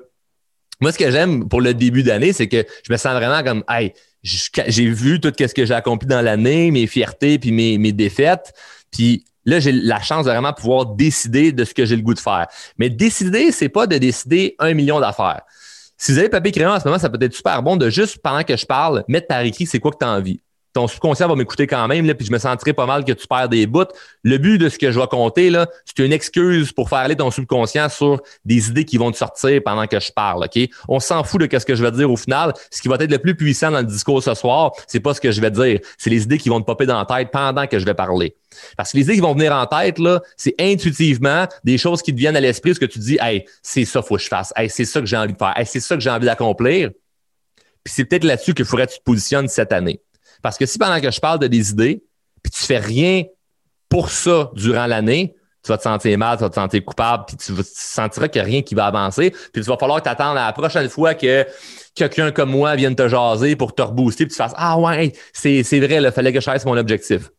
moi, 0.80 0.92
ce 0.92 0.98
que 0.98 1.10
j'aime 1.10 1.48
pour 1.48 1.60
le 1.60 1.74
début 1.74 2.02
d'année, 2.02 2.32
c'est 2.32 2.48
que 2.48 2.64
je 2.86 2.92
me 2.92 2.96
sens 2.96 3.14
vraiment 3.14 3.42
comme, 3.42 3.62
hey, 3.68 3.92
j'ai 4.22 4.86
vu 4.86 5.20
tout 5.20 5.32
ce 5.38 5.54
que 5.54 5.64
j'ai 5.64 5.74
accompli 5.74 6.08
dans 6.08 6.20
l'année, 6.20 6.70
mes 6.70 6.86
fiertés 6.86 7.38
puis 7.38 7.52
mes, 7.52 7.78
mes 7.78 7.92
défaites. 7.92 8.52
Puis 8.90 9.24
là, 9.44 9.60
j'ai 9.60 9.72
la 9.72 10.00
chance 10.00 10.26
de 10.26 10.30
vraiment 10.30 10.52
pouvoir 10.52 10.86
décider 10.86 11.52
de 11.52 11.64
ce 11.64 11.74
que 11.74 11.84
j'ai 11.84 11.96
le 11.96 12.02
goût 12.02 12.14
de 12.14 12.20
faire. 12.20 12.46
Mais 12.78 12.90
décider, 12.90 13.52
c'est 13.52 13.68
pas 13.68 13.86
de 13.86 13.98
décider 13.98 14.54
un 14.58 14.74
million 14.74 15.00
d'affaires. 15.00 15.42
Si 15.96 16.12
vous 16.12 16.18
avez 16.18 16.28
papier 16.28 16.50
crayon 16.50 16.70
en 16.70 16.80
ce 16.80 16.84
moment, 16.84 16.98
ça 16.98 17.08
peut 17.08 17.18
être 17.20 17.34
super 17.34 17.62
bon 17.62 17.76
de 17.76 17.88
juste, 17.88 18.18
pendant 18.18 18.42
que 18.42 18.56
je 18.56 18.66
parle, 18.66 19.04
mettre 19.06 19.28
par 19.28 19.40
écrit 19.42 19.66
c'est 19.66 19.78
quoi 19.78 19.92
que 19.92 19.98
tu 19.98 20.04
as 20.04 20.10
envie 20.10 20.40
ton 20.72 20.88
subconscient 20.88 21.28
va 21.28 21.34
m'écouter 21.34 21.66
quand 21.66 21.86
même, 21.86 22.06
là, 22.06 22.14
puis 22.14 22.26
je 22.26 22.32
me 22.32 22.38
sentirai 22.38 22.72
pas 22.72 22.86
mal 22.86 23.04
que 23.04 23.12
tu 23.12 23.26
perds 23.26 23.48
des 23.48 23.66
bouts. 23.66 23.84
Le 24.22 24.38
but 24.38 24.58
de 24.58 24.68
ce 24.68 24.78
que 24.78 24.90
je 24.90 24.98
vais 24.98 25.06
compter, 25.06 25.50
là, 25.50 25.66
c'est 25.84 26.04
une 26.04 26.12
excuse 26.12 26.72
pour 26.72 26.88
faire 26.88 26.98
aller 26.98 27.16
ton 27.16 27.30
subconscient 27.30 27.88
sur 27.88 28.20
des 28.44 28.68
idées 28.68 28.84
qui 28.84 28.96
vont 28.96 29.10
te 29.10 29.16
sortir 29.16 29.60
pendant 29.64 29.86
que 29.86 30.00
je 30.00 30.10
parle, 30.12 30.44
OK? 30.44 30.68
On 30.88 31.00
s'en 31.00 31.24
fout 31.24 31.40
de 31.40 31.58
ce 31.58 31.64
que 31.64 31.74
je 31.74 31.82
vais 31.82 31.90
dire 31.90 32.10
au 32.10 32.16
final. 32.16 32.52
Ce 32.70 32.80
qui 32.80 32.88
va 32.88 32.96
être 32.96 33.10
le 33.10 33.18
plus 33.18 33.34
puissant 33.34 33.70
dans 33.70 33.80
le 33.80 33.86
discours 33.86 34.22
ce 34.22 34.34
soir, 34.34 34.72
c'est 34.86 35.00
pas 35.00 35.14
ce 35.14 35.20
que 35.20 35.30
je 35.30 35.40
vais 35.40 35.50
dire. 35.50 35.80
C'est 35.98 36.10
les 36.10 36.22
idées 36.22 36.38
qui 36.38 36.48
vont 36.48 36.60
te 36.60 36.66
popper 36.66 36.86
dans 36.86 36.98
la 36.98 37.04
tête 37.04 37.30
pendant 37.30 37.66
que 37.66 37.78
je 37.78 37.84
vais 37.84 37.94
parler. 37.94 38.34
Parce 38.76 38.92
que 38.92 38.96
les 38.96 39.04
idées 39.04 39.14
qui 39.14 39.20
vont 39.20 39.34
venir 39.34 39.52
en 39.52 39.66
tête, 39.66 39.98
là, 39.98 40.20
c'est 40.36 40.54
intuitivement 40.58 41.46
des 41.64 41.78
choses 41.78 42.02
qui 42.02 42.12
te 42.12 42.18
viennent 42.18 42.36
à 42.36 42.40
l'esprit, 42.40 42.74
ce 42.74 42.80
que 42.80 42.86
tu 42.86 42.98
dis, 42.98 43.18
hey, 43.20 43.44
c'est 43.62 43.84
ça, 43.84 44.02
faut 44.02 44.16
que 44.16 44.22
je 44.22 44.28
fasse. 44.28 44.52
Hey, 44.56 44.70
c'est 44.70 44.84
ça 44.84 45.00
que 45.00 45.06
j'ai 45.06 45.16
envie 45.16 45.32
de 45.32 45.38
faire. 45.38 45.52
Hey, 45.56 45.66
c'est 45.66 45.80
ça 45.80 45.96
que 45.96 46.02
j'ai 46.02 46.10
envie 46.10 46.26
d'accomplir. 46.26 46.90
Puis 47.84 47.94
c'est 47.94 48.04
peut-être 48.04 48.24
là-dessus 48.24 48.54
qu'il 48.54 48.64
faudrait 48.64 48.86
que 48.86 48.92
tu 48.92 48.98
te 48.98 49.04
positionnes 49.04 49.48
cette 49.48 49.72
année. 49.72 50.00
Parce 50.42 50.58
que 50.58 50.66
si 50.66 50.78
pendant 50.78 51.00
que 51.00 51.10
je 51.10 51.20
parle 51.20 51.38
de 51.38 51.46
des 51.46 51.70
idées, 51.70 52.04
puis 52.42 52.50
tu 52.50 52.62
fais 52.62 52.78
rien 52.78 53.24
pour 53.88 54.10
ça 54.10 54.50
durant 54.54 54.86
l'année, 54.86 55.36
tu 55.62 55.68
vas 55.68 55.78
te 55.78 55.84
sentir 55.84 56.18
mal, 56.18 56.36
tu 56.36 56.42
vas 56.42 56.50
te 56.50 56.56
sentir 56.56 56.84
coupable, 56.84 57.24
puis 57.28 57.36
tu, 57.36 57.52
sentiras 57.62 58.26
qu'il 58.26 58.42
n'y 58.42 58.48
a 58.48 58.50
rien 58.50 58.62
qui 58.62 58.74
va 58.74 58.86
avancer. 58.86 59.30
Puis 59.30 59.62
tu 59.62 59.68
vas 59.68 59.76
falloir 59.76 60.02
t'attendre 60.02 60.38
à 60.40 60.46
la 60.46 60.52
prochaine 60.52 60.88
fois 60.88 61.14
que 61.14 61.46
quelqu'un 61.94 62.32
comme 62.32 62.50
moi 62.50 62.74
vienne 62.74 62.96
te 62.96 63.06
jaser 63.06 63.54
pour 63.54 63.74
te 63.74 63.82
rebooster, 63.82 64.26
puis 64.26 64.32
tu 64.32 64.36
fasses 64.36 64.54
Ah 64.56 64.78
ouais, 64.78 65.12
c'est, 65.32 65.62
vrai, 65.78 66.02
il 66.02 66.10
fallait 66.10 66.32
que 66.32 66.40
je 66.40 66.44
fasse 66.44 66.64
mon 66.64 66.76
objectif. 66.76 67.30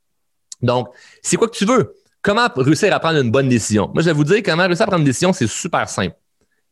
Donc, 0.61 0.87
c'est 1.21 1.35
quoi 1.35 1.49
que 1.49 1.55
tu 1.55 1.65
veux? 1.65 1.95
Comment 2.21 2.47
réussir 2.55 2.93
à 2.93 2.99
prendre 3.01 3.19
une 3.19 3.31
bonne 3.31 3.49
décision? 3.49 3.91
Moi, 3.93 4.01
je 4.01 4.07
vais 4.07 4.13
vous 4.13 4.23
dire 4.23 4.41
comment 4.45 4.63
réussir 4.63 4.83
à 4.83 4.87
prendre 4.87 5.01
une 5.01 5.05
décision, 5.05 5.33
c'est 5.33 5.47
super 5.47 5.89
simple. 5.89 6.15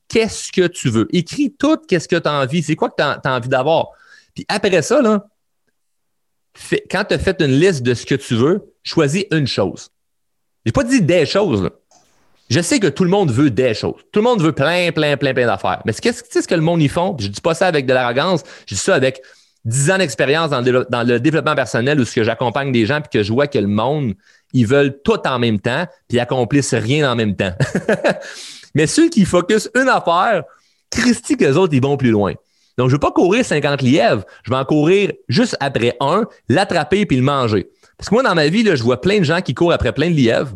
Qu'est-ce 0.07 0.51
que 0.51 0.67
tu 0.67 0.89
veux? 0.89 1.07
Écris 1.11 1.53
tout 1.57 1.77
qu'est-ce 1.87 2.07
que 2.07 2.15
tu 2.15 2.27
as 2.29 2.33
envie. 2.33 2.63
C'est 2.63 2.77
quoi 2.77 2.89
que 2.89 2.95
tu 2.97 3.03
as 3.03 3.33
envie 3.33 3.49
d'avoir? 3.49 3.89
Puis 4.33 4.45
après 4.47 4.81
ça, 4.81 5.01
là, 5.01 5.25
quand 6.89 7.05
tu 7.05 7.13
as 7.13 7.19
fait 7.19 7.41
une 7.41 7.59
liste 7.59 7.83
de 7.83 7.93
ce 7.93 8.05
que 8.05 8.15
tu 8.15 8.35
veux, 8.35 8.73
choisis 8.83 9.25
une 9.31 9.47
chose. 9.47 9.89
J'ai 10.65 10.71
pas 10.71 10.83
dit 10.83 11.01
des 11.01 11.25
choses. 11.25 11.69
Je 12.49 12.59
sais 12.59 12.79
que 12.79 12.87
tout 12.87 13.03
le 13.03 13.09
monde 13.09 13.31
veut 13.31 13.49
des 13.49 13.73
choses. 13.73 14.01
Tout 14.11 14.19
le 14.19 14.23
monde 14.23 14.41
veut 14.41 14.51
plein, 14.51 14.91
plein, 14.91 15.15
plein, 15.15 15.33
plein 15.33 15.45
d'affaires. 15.45 15.81
Mais 15.85 15.93
qu'est-ce 15.93 16.41
ce 16.41 16.47
que 16.47 16.55
le 16.55 16.61
monde 16.61 16.81
y 16.81 16.89
font? 16.89 17.15
Je 17.17 17.27
dis 17.27 17.41
pas 17.41 17.53
ça 17.53 17.67
avec 17.67 17.85
de 17.85 17.93
l'arrogance, 17.93 18.43
je 18.67 18.75
dis 18.75 18.81
ça 18.81 18.93
avec 18.93 19.21
10 19.65 19.91
ans 19.91 19.97
d'expérience 19.97 20.49
dans, 20.49 21.07
le 21.07 21.19
développement 21.19 21.55
personnel 21.55 21.99
où 21.99 22.05
ce 22.05 22.15
que 22.15 22.23
j'accompagne 22.23 22.71
des 22.71 22.85
gens 22.85 22.99
puis 22.99 23.09
que 23.19 23.23
je 23.23 23.31
vois 23.31 23.47
que 23.47 23.59
le 23.59 23.67
monde, 23.67 24.15
ils 24.53 24.65
veulent 24.65 24.99
tout 25.03 25.25
en 25.25 25.39
même 25.39 25.59
temps 25.59 25.85
puis 26.07 26.17
ils 26.17 26.19
accomplissent 26.19 26.73
rien 26.73 27.11
en 27.11 27.15
même 27.15 27.35
temps. 27.35 27.53
Mais 28.75 28.87
ceux 28.87 29.09
qui 29.09 29.25
focusent 29.25 29.69
une 29.75 29.89
affaire, 29.89 30.43
Christy, 30.89 31.37
qu'eux 31.37 31.55
autres, 31.55 31.73
ils 31.73 31.81
vont 31.81 31.97
plus 31.97 32.11
loin. 32.11 32.33
Donc, 32.77 32.89
je 32.89 32.93
ne 32.93 32.95
veux 32.95 32.99
pas 32.99 33.11
courir 33.11 33.45
50 33.45 33.81
lièvres. 33.81 34.23
Je 34.43 34.51
vais 34.51 34.57
en 34.57 34.65
courir 34.65 35.11
juste 35.27 35.57
après 35.59 35.95
un, 35.99 36.25
l'attraper 36.49 37.05
puis 37.05 37.17
le 37.17 37.23
manger. 37.23 37.69
Parce 37.97 38.09
que 38.09 38.15
moi, 38.15 38.23
dans 38.23 38.35
ma 38.35 38.47
vie, 38.47 38.65
je 38.65 38.83
vois 38.83 39.01
plein 39.01 39.19
de 39.19 39.23
gens 39.23 39.41
qui 39.41 39.53
courent 39.53 39.73
après 39.73 39.91
plein 39.91 40.09
de 40.09 40.15
lièvres, 40.15 40.55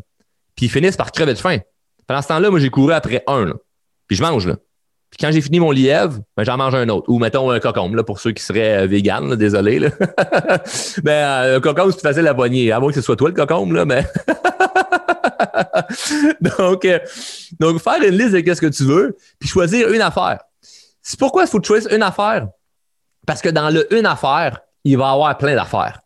puis 0.55 0.65
ils 0.65 0.69
finissent 0.69 0.97
par 0.97 1.11
crever 1.11 1.33
de 1.33 1.39
faim. 1.39 1.59
Pendant 2.07 2.21
ce 2.21 2.27
temps-là, 2.29 2.49
moi, 2.49 2.59
j'ai 2.59 2.69
couru 2.69 2.93
après 2.93 3.23
un, 3.27 3.53
puis 4.07 4.17
je 4.17 4.23
mange. 4.23 4.47
Là. 4.47 4.55
Puis 5.15 5.25
quand 5.25 5.31
j'ai 5.31 5.41
fini 5.41 5.59
mon 5.59 5.71
lièvre, 5.71 6.19
ben, 6.35 6.43
j'en 6.43 6.57
mange 6.57 6.75
un 6.75 6.89
autre. 6.89 7.09
Ou 7.09 7.19
mettons 7.19 7.49
un 7.49 7.59
cocombe, 7.59 7.95
là, 7.95 8.03
pour 8.03 8.19
ceux 8.19 8.31
qui 8.31 8.43
seraient 8.43 8.83
euh, 8.83 8.87
véganes, 8.87 9.35
désolé. 9.35 9.79
Là. 9.79 9.89
ben, 11.03 11.11
euh, 11.11 11.57
un 11.57 11.61
cocombe, 11.61 11.91
c'est 11.91 12.01
facile 12.01 12.27
à 12.27 12.33
poigner. 12.33 12.71
À 12.71 12.79
moins 12.79 12.89
que 12.89 12.95
ce 12.95 13.01
soit 13.01 13.15
toi 13.15 13.29
le 13.29 13.35
cocombe, 13.35 13.71
là, 13.71 13.85
mais. 13.85 14.03
donc, 16.41 16.83
euh, 16.85 16.99
donc, 17.59 17.79
faire 17.79 18.01
une 18.03 18.17
liste 18.17 18.33
de 18.33 18.39
qu'est-ce 18.41 18.61
que 18.61 18.67
tu 18.67 18.83
veux, 18.83 19.15
puis 19.39 19.47
choisir 19.47 19.89
une 19.89 20.01
affaire. 20.01 20.39
C'est 21.07 21.19
pourquoi 21.19 21.43
il 21.43 21.47
faut 21.47 21.61
choisir 21.61 21.93
une 21.93 22.01
affaire? 22.01 22.47
Parce 23.27 23.39
que 23.39 23.49
dans 23.49 23.69
le 23.69 23.93
une 23.93 24.07
affaire, 24.07 24.61
il 24.83 24.97
va 24.97 25.11
avoir 25.11 25.37
plein 25.37 25.53
d'affaires. 25.53 26.01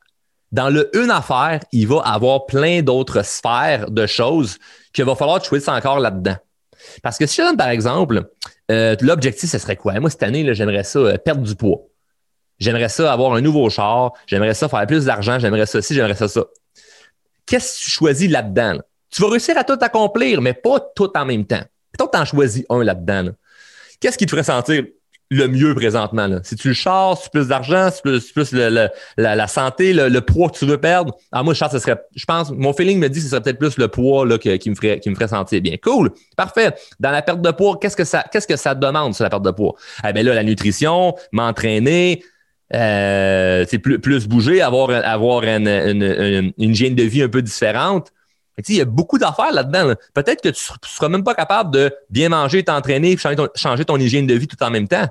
Dans 0.52 0.70
le 0.70 0.94
une 0.94 1.10
affaire, 1.10 1.62
il 1.72 1.88
va 1.88 2.02
avoir 2.02 2.46
plein 2.48 2.82
d'autres 2.82 3.24
sphères 3.24 3.90
de 3.90 4.06
choses 4.06 4.58
qu'il 4.92 5.06
va 5.06 5.16
falloir 5.16 5.42
choisir 5.42 5.72
encore 5.72 6.02
là-dedans. 6.02 6.36
Parce 7.02 7.18
que 7.18 7.26
si 7.28 7.38
je 7.38 7.48
donne 7.48 7.56
par 7.56 7.70
exemple, 7.70 8.30
euh, 8.72 8.98
l'objectif, 9.00 9.50
ce 9.50 9.58
serait 9.58 9.78
quoi? 9.78 9.98
Moi, 10.02 10.10
cette 10.10 10.24
année, 10.24 10.54
j'aimerais 10.54 10.84
ça 10.84 11.00
euh, 11.00 11.18
perdre 11.18 11.44
du 11.44 11.56
poids. 11.56 11.80
J'aimerais 12.60 12.90
ça 12.90 13.14
avoir 13.14 13.34
un 13.36 13.42
nouveau 13.42 13.70
char. 13.70 14.12
J'aimerais 14.28 14.54
ça 14.54 14.68
faire 14.68 14.86
plus 14.86 15.06
d'argent. 15.06 15.40
J'aimerais 15.40 15.66
ça 15.66 15.82
ci, 15.82 15.94
j'aimerais 15.94 16.16
ça 16.16 16.28
ça. 16.28 16.44
Qu'est-ce 17.46 17.80
que 17.80 17.86
tu 17.86 17.92
choisis 17.92 18.30
là-dedans? 18.30 18.80
Tu 19.10 19.22
vas 19.22 19.30
réussir 19.30 19.58
à 19.58 19.64
tout 19.64 19.78
accomplir, 19.80 20.42
mais 20.42 20.54
pas 20.54 20.82
tout 20.94 21.12
en 21.16 21.26
même 21.26 21.46
temps. 21.46 21.64
Peut-être 21.94 22.12
que 22.12 22.18
tu 22.18 22.22
en 22.22 22.26
choisis 22.26 22.66
un 22.70 22.84
là-dedans. 22.84 23.30
Qu'est-ce 24.00 24.18
qui 24.18 24.26
te 24.26 24.32
ferait 24.32 24.44
sentir 24.44 24.84
le 25.32 25.48
mieux 25.48 25.76
présentement? 25.76 26.28
Là? 26.28 26.40
Si 26.44 26.56
tu 26.56 26.70
le 26.70 26.74
si 26.74 26.84
tu 26.84 27.30
plus 27.32 27.48
d'argent, 27.48 27.90
si 27.92 28.02
tu 28.02 28.34
plus, 28.34 28.54
la, 29.18 29.48
santé, 29.48 29.94
le, 29.94 30.20
poids 30.20 30.50
que 30.50 30.58
tu 30.58 30.66
veux 30.66 30.80
perdre? 30.80 31.16
Ah, 31.32 31.44
moi, 31.44 31.54
je 31.54 31.60
pense 31.60 31.72
ce 31.72 31.80
serait, 31.80 31.98
je 32.16 32.26
pense, 32.26 32.52
mon 32.52 32.74
feeling 32.74 33.00
me 33.00 33.10
dit 33.10 33.20
que 33.20 33.24
ce 33.24 33.30
serait 33.30 33.42
peut-être 33.42 33.60
plus 33.60 33.78
le 33.78 33.88
poids 33.88 34.26
là, 34.26 34.38
qui, 34.38 34.70
me 34.70 34.76
ferait, 34.76 35.00
qui 35.00 35.10
me 35.10 35.16
ferait 35.16 35.28
sentir 35.28 35.62
bien. 35.62 35.76
Cool. 35.84 36.12
Parfait. 36.36 36.74
Dans 37.00 37.12
la 37.12 37.22
perte 37.22 37.42
de 37.42 37.52
poids, 37.52 37.78
qu'est-ce 37.80 37.96
que 37.96 38.06
ça, 38.06 38.24
qu'est-ce 38.32 38.48
que 38.48 38.58
ça 38.58 38.74
demande 38.74 39.14
sur 39.14 39.24
la 39.24 39.30
perte 39.30 39.44
de 39.44 39.52
poids? 39.52 39.76
Eh 40.08 40.14
bien 40.14 40.24
là, 40.24 40.34
la 40.34 40.44
nutrition, 40.44 41.16
m'entraîner, 41.32 42.24
euh, 42.74 43.66
plus, 43.82 44.00
plus 44.00 44.28
bouger, 44.28 44.62
avoir, 44.62 44.92
avoir 44.92 45.44
une, 45.44 45.68
une, 45.68 46.54
une, 46.58 46.72
hygiène 46.72 46.96
de 46.96 47.04
vie 47.04 47.24
un 47.24 47.30
peu 47.30 47.42
différente. 47.42 48.12
Il 48.68 48.76
y 48.76 48.82
a 48.82 48.86
beaucoup 48.86 49.18
d'affaires 49.18 49.52
là-dedans. 49.52 49.94
Peut-être 50.14 50.42
que 50.42 50.50
tu 50.50 50.72
ne 50.72 50.88
seras 50.88 51.10
même 51.10 51.24
pas 51.24 51.36
capable 51.36 51.72
de 51.72 51.94
bien 52.10 52.30
manger, 52.30 52.64
t'entraîner, 52.64 53.16
changer 53.18 53.36
ton, 53.36 53.48
changer 53.56 53.86
ton 53.86 53.98
hygiène 53.98 54.28
de 54.28 54.34
vie 54.34 54.48
tout 54.48 54.62
en 54.62 54.70
même 54.70 54.88
temps. 54.88 55.08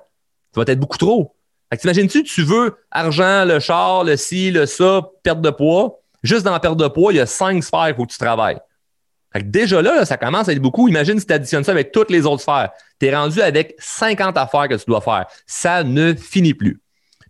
Ça 0.54 0.64
va 0.64 0.64
être 0.66 0.80
beaucoup 0.80 0.98
trop. 0.98 1.34
T'imagines-tu, 1.76 2.22
tu 2.24 2.42
veux 2.42 2.76
argent, 2.90 3.44
le 3.44 3.60
char, 3.60 4.04
le 4.04 4.16
ci, 4.16 4.50
le 4.50 4.66
ça, 4.66 5.02
perte 5.22 5.40
de 5.40 5.50
poids. 5.50 6.00
Juste 6.22 6.44
dans 6.44 6.52
la 6.52 6.60
perte 6.60 6.78
de 6.78 6.88
poids, 6.88 7.12
il 7.12 7.16
y 7.16 7.20
a 7.20 7.26
cinq 7.26 7.62
sphères 7.62 7.94
où 7.98 8.06
tu 8.06 8.16
travailles. 8.18 8.58
déjà 9.34 9.82
là, 9.82 10.04
ça 10.04 10.16
commence 10.16 10.48
à 10.48 10.52
être 10.52 10.62
beaucoup. 10.62 10.88
Imagine 10.88 11.20
si 11.20 11.26
tu 11.26 11.32
additionnes 11.32 11.64
ça 11.64 11.72
avec 11.72 11.92
toutes 11.92 12.10
les 12.10 12.26
autres 12.26 12.42
sphères. 12.42 12.70
Tu 12.98 13.06
es 13.06 13.14
rendu 13.14 13.42
avec 13.42 13.74
50 13.78 14.36
affaires 14.36 14.68
que 14.68 14.74
tu 14.74 14.84
dois 14.86 15.00
faire. 15.00 15.26
Ça 15.46 15.84
ne 15.84 16.14
finit 16.14 16.54
plus. 16.54 16.80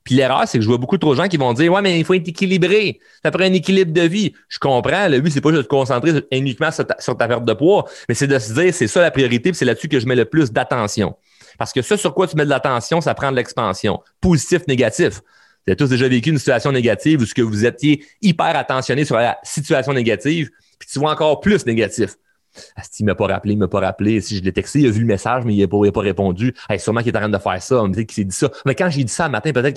Puis 0.08 0.16
l'erreur, 0.16 0.44
c'est 0.46 0.56
que 0.56 0.62
je 0.62 0.68
vois 0.68 0.78
beaucoup 0.78 0.96
trop 0.96 1.12
de 1.12 1.20
gens 1.20 1.28
qui 1.28 1.36
vont 1.36 1.52
dire 1.52 1.70
Ouais, 1.70 1.82
mais 1.82 1.98
il 1.98 2.02
faut 2.02 2.14
être 2.14 2.26
équilibré. 2.26 2.98
Ça 3.22 3.30
prend 3.30 3.42
un 3.42 3.52
équilibre 3.52 3.92
de 3.92 4.00
vie. 4.00 4.32
Je 4.48 4.58
comprends. 4.58 5.06
Le 5.06 5.20
but, 5.20 5.30
c'est 5.30 5.42
pas 5.42 5.50
juste 5.50 5.58
de 5.58 5.64
te 5.64 5.68
concentrer 5.68 6.12
uniquement 6.32 6.70
sur 6.70 6.86
ta, 7.14 7.28
perte 7.28 7.44
de 7.44 7.52
poids, 7.52 7.84
mais 8.08 8.14
c'est 8.14 8.26
de 8.26 8.38
se 8.38 8.54
dire 8.54 8.72
c'est 8.72 8.86
ça 8.86 9.02
la 9.02 9.10
priorité, 9.10 9.50
puis 9.50 9.58
c'est 9.58 9.66
là-dessus 9.66 9.86
que 9.86 10.00
je 10.00 10.06
mets 10.06 10.16
le 10.16 10.24
plus 10.24 10.50
d'attention. 10.50 11.14
Parce 11.58 11.74
que 11.74 11.82
ce 11.82 11.98
sur 11.98 12.14
quoi 12.14 12.26
tu 12.26 12.36
mets 12.36 12.46
de 12.46 12.48
l'attention, 12.48 13.02
ça 13.02 13.12
prend 13.12 13.30
de 13.30 13.36
l'expansion. 13.36 14.00
Positif, 14.18 14.66
négatif. 14.66 15.20
Vous 15.20 15.72
avez 15.72 15.76
tous 15.76 15.90
déjà 15.90 16.08
vécu 16.08 16.30
une 16.30 16.38
situation 16.38 16.72
négative 16.72 17.20
où 17.20 17.26
ce 17.26 17.34
que 17.34 17.42
vous 17.42 17.66
étiez 17.66 18.02
hyper 18.22 18.56
attentionné 18.56 19.04
sur 19.04 19.16
la 19.16 19.36
situation 19.42 19.92
négative, 19.92 20.48
puis 20.78 20.88
tu 20.90 20.98
vois 21.00 21.12
encore 21.12 21.40
plus 21.40 21.66
négatif. 21.66 22.14
Il 22.98 23.06
m'a 23.06 23.14
pas 23.14 23.26
rappelé, 23.26 23.54
il 23.54 23.58
m'a 23.58 23.68
pas 23.68 23.80
rappelé. 23.80 24.20
Si 24.20 24.36
je 24.36 24.42
l'ai 24.42 24.52
texté, 24.52 24.80
il 24.80 24.86
a 24.86 24.90
vu 24.90 25.00
le 25.00 25.06
message, 25.06 25.44
mais 25.44 25.54
il 25.54 25.60
n'a 25.60 25.68
pas, 25.68 25.90
pas, 25.90 26.00
répondu. 26.00 26.54
sûrement 26.78 27.00
qu'il 27.00 27.12
est 27.12 27.16
en 27.16 27.20
train 27.20 27.28
de 27.28 27.38
faire 27.38 27.62
ça. 27.62 27.82
On 27.82 27.88
me 27.88 27.94
dit 27.94 28.06
qu'il 28.06 28.14
s'est 28.14 28.24
dit 28.24 28.36
ça. 28.36 28.50
Mais 28.66 28.74
quand 28.74 28.90
j'ai 28.90 29.04
dit 29.04 29.12
ça 29.12 29.26
le 29.26 29.32
matin, 29.32 29.52
peut-être 29.52 29.74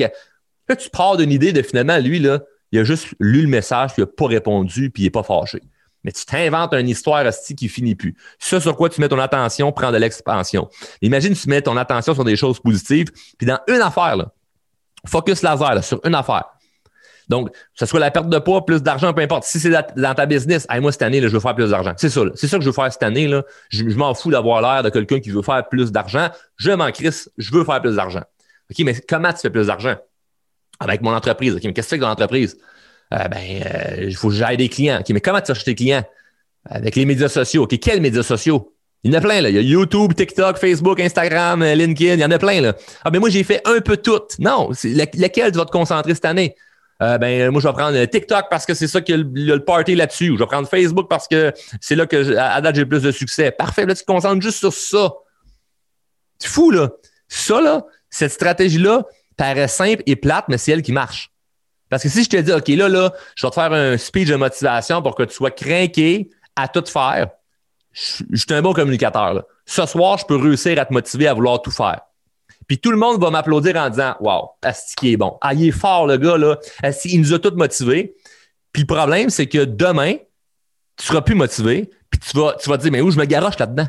que 0.68 0.74
tu 0.74 0.90
pars 0.90 1.18
d'une 1.18 1.32
idée 1.32 1.54
de 1.54 1.62
finalement, 1.62 1.98
lui, 1.98 2.20
là, 2.20 2.40
il 2.72 2.80
a 2.80 2.84
juste 2.84 3.08
lu 3.20 3.42
le 3.42 3.48
message, 3.48 3.94
puis 3.94 4.02
il 4.02 4.06
n'a 4.06 4.12
pas 4.12 4.28
répondu, 4.28 4.90
puis 4.90 5.04
il 5.04 5.06
n'est 5.06 5.12
pas 5.12 5.24
fâché. 5.24 5.62
Mais 6.04 6.12
tu 6.12 6.26
t'inventes 6.26 6.74
une 6.74 6.90
histoire 6.90 7.26
hostie 7.26 7.56
qui 7.56 7.68
finit 7.68 7.96
plus. 7.96 8.16
Ce 8.40 8.60
sur 8.60 8.76
quoi 8.76 8.90
tu 8.90 9.02
mets 9.02 9.10
ton 9.10 9.20
attention 9.20 9.72
prend 9.72 9.92
de 9.92 9.98
l'expansion. 9.98 10.70
Imagine 11.02 11.34
tu 11.34 11.48
mets 11.48 11.62
ton 11.62 11.78
attention 11.78 12.14
sur 12.14 12.24
des 12.24 12.36
choses 12.36 12.60
positives, 12.60 13.12
puis 13.38 13.46
dans 13.46 13.60
une 13.68 13.82
affaire, 13.82 14.16
focus 15.06 15.42
laser 15.42 15.84
sur 15.84 16.00
une 16.06 16.16
affaire. 16.16 16.46
Donc, 17.32 17.52
que 17.52 17.58
ce 17.76 17.86
soit 17.86 18.02
la 18.02 18.12
perte 18.12 18.28
de 18.28 18.38
poids, 18.40 18.66
plus 18.66 18.84
d'argent, 18.84 19.14
peu 19.14 19.22
importe. 19.22 19.46
Si 19.46 19.58
c'est 19.58 19.70
dans 19.70 20.14
ta 20.14 20.26
business, 20.26 20.68
moi, 20.82 20.92
cette 20.92 21.02
année, 21.02 21.22
je 21.22 21.28
veux 21.28 21.40
faire 21.40 21.56
plus 21.56 21.70
d'argent. 21.70 21.94
C'est 21.96 22.10
ça. 22.10 22.22
C'est 22.36 22.48
ça 22.48 22.58
que 22.58 22.64
je 22.64 22.70
veux 22.70 22.74
faire 22.74 22.92
cette 22.92 23.04
année. 23.04 23.26
Là. 23.26 23.44
Je, 23.70 23.84
m'en 23.84 24.14
fous 24.14 24.32
d'avoir 24.32 24.62
l'air 24.62 24.84
de 24.84 24.90
quelqu'un 24.90 25.22
qui 25.22 25.30
veut 25.30 25.42
faire 25.42 25.68
plus 25.70 25.94
d'argent. 25.94 26.30
Je 26.58 26.72
m'en 26.72 26.92
crisse, 26.92 27.32
je 27.38 27.52
veux 27.54 27.64
faire 27.64 27.82
plus 27.82 27.96
d'argent. 27.96 28.20
OK, 28.70 28.80
mais 28.86 28.96
comment 29.08 29.32
tu 29.32 29.40
fais 29.40 29.50
plus 29.50 29.68
d'argent? 29.68 29.96
Avec 30.82 31.02
mon 31.02 31.16
entreprise. 31.16 31.56
OK, 31.56 31.64
mais 31.64 31.72
qu'est-ce 31.72 31.88
que 31.88 31.96
tu 31.96 32.00
fais 32.00 32.02
dans 32.02 32.10
l'entreprise? 32.10 32.58
Euh, 33.14 33.28
ben, 33.30 33.64
euh, 33.66 34.04
il 34.08 34.16
faut 34.16 34.28
que 34.28 34.36
j'aille 34.36 34.58
des 34.58 34.68
clients. 34.68 35.00
OK, 35.00 35.10
mais 35.12 35.22
comment 35.22 35.40
tu 35.40 35.48
cherches 35.48 35.64
tes 35.64 35.76
clients? 35.76 36.04
Avec 36.70 36.98
les 36.98 37.06
médias 37.06 37.30
sociaux. 37.30 37.64
OK, 37.64 37.80
quels 37.80 38.02
médias 38.02 38.24
sociaux? 38.24 38.76
Il 39.04 39.14
y 39.14 39.16
en 39.16 39.18
a 39.18 39.22
plein, 39.22 39.40
là. 39.40 39.50
Il 39.50 39.56
y 39.56 39.58
a 39.58 39.62
YouTube, 39.62 40.14
TikTok, 40.14 40.58
Facebook, 40.58 41.00
Instagram, 41.00 41.62
euh, 41.64 41.76
LinkedIn, 41.76 42.16
il 42.16 42.20
y 42.20 42.26
en 42.26 42.32
a 42.32 42.38
plein, 42.38 42.60
là. 42.60 42.76
Ah, 43.06 43.10
mais 43.10 43.20
moi, 43.20 43.30
j'ai 43.30 43.44
fait 43.44 43.62
un 43.66 43.80
peu 43.80 43.96
tout. 43.96 44.22
Non, 44.40 44.70
lequel 44.84 45.52
tu 45.52 45.58
vas 45.58 45.66
te 45.66 45.72
concentrer 45.72 46.14
cette 46.14 46.26
année? 46.26 46.56
Euh, 47.02 47.18
ben, 47.18 47.50
moi, 47.50 47.62
je 47.62 47.68
vais 47.68 47.74
prendre 47.74 48.06
TikTok 48.06 48.46
parce 48.50 48.66
que 48.66 48.74
c'est 48.74 48.88
ça 48.88 49.02
qu'il 49.02 49.16
y 49.36 49.52
a 49.52 49.56
le 49.56 49.64
party 49.64 49.96
là-dessus. 49.96 50.30
Ou 50.30 50.38
je 50.38 50.44
vais 50.44 50.48
prendre 50.48 50.68
Facebook 50.68 51.08
parce 51.10 51.28
que 51.28 51.52
c'est 51.80 51.96
là 51.96 52.06
que, 52.06 52.38
à 52.38 52.62
date, 52.62 52.76
j'ai 52.76 52.86
plus 52.86 53.02
de 53.02 53.12
succès. 53.12 53.52
Parfait. 53.52 53.86
Là, 53.86 53.96
tu 53.96 54.02
te 54.02 54.06
concentres 54.06 54.42
juste 54.42 54.60
sur 54.60 54.74
ça. 54.74 55.14
C'est 56.38 56.50
fou, 56.50 56.72
là. 56.72 56.90
Ça, 57.28 57.62
là, 57.62 57.86
cette 58.10 58.32
stratégie-là 58.32 59.06
paraît 59.38 59.68
simple 59.68 60.04
et 60.06 60.16
plate, 60.16 60.46
mais 60.48 60.58
c'est 60.58 60.72
elle 60.72 60.82
qui 60.82 60.92
marche. 60.92 61.32
Parce 61.90 62.04
que 62.04 62.10
si 62.10 62.24
je 62.24 62.30
te 62.30 62.38
dis, 62.38 62.52
OK, 62.52 62.68
là, 62.70 62.88
là, 62.88 63.14
je 63.36 63.46
vais 63.46 63.50
te 63.50 63.56
faire 63.56 63.74
un 63.74 63.98
speech 63.98 64.30
de 64.30 64.36
motivation 64.36 65.02
pour 65.02 65.16
que 65.16 65.24
tu 65.24 65.34
sois 65.34 65.52
craqué 65.52 66.30
à 66.56 66.68
tout 66.68 66.84
faire, 66.86 67.30
je, 67.92 68.24
suis 68.36 68.46
un 68.52 68.62
bon 68.62 68.74
communicateur. 68.74 69.44
Ce 69.66 69.86
soir, 69.86 70.18
je 70.18 70.26
peux 70.26 70.38
réussir 70.38 70.80
à 70.80 70.86
te 70.86 70.94
motiver 70.94 71.28
à 71.28 71.34
vouloir 71.34 71.62
tout 71.62 71.72
faire. 71.72 72.02
Puis 72.68 72.80
tout 72.80 72.92
le 72.92 72.98
monde 72.98 73.22
va 73.22 73.30
m'applaudir 73.30 73.76
en 73.76 73.90
disant 73.90 74.16
Wow, 74.20 74.52
Asti 74.62 74.96
qui 74.96 75.14
est 75.14 75.18
bon. 75.18 75.38
Ah, 75.42 75.54
il 75.54 75.68
est 75.68 75.72
fort, 75.72 76.08
le 76.08 76.18
gars, 76.18 76.38
là. 76.38 76.58
il 77.06 77.22
nous 77.22 77.34
a 77.34 77.40
tous 77.40 77.56
motivés. 77.56 78.16
Puis 78.72 78.84
le 78.84 78.88
problème, 78.88 79.30
c'est 79.30 79.48
que 79.48 79.66
demain, 79.66 80.16
tu 80.98 81.06
seras 81.06 81.22
plus 81.22 81.36
motivé, 81.36 81.90
puis 82.10 82.20
tu 82.20 82.38
vas, 82.38 82.56
tu 82.62 82.70
vas 82.70 82.78
te 82.78 82.84
dire 82.84 82.92
Mais 82.92 83.02
où 83.02 83.12
je 83.12 83.18
me 83.18 83.26
garoche 83.26 83.58
là-dedans? 83.58 83.88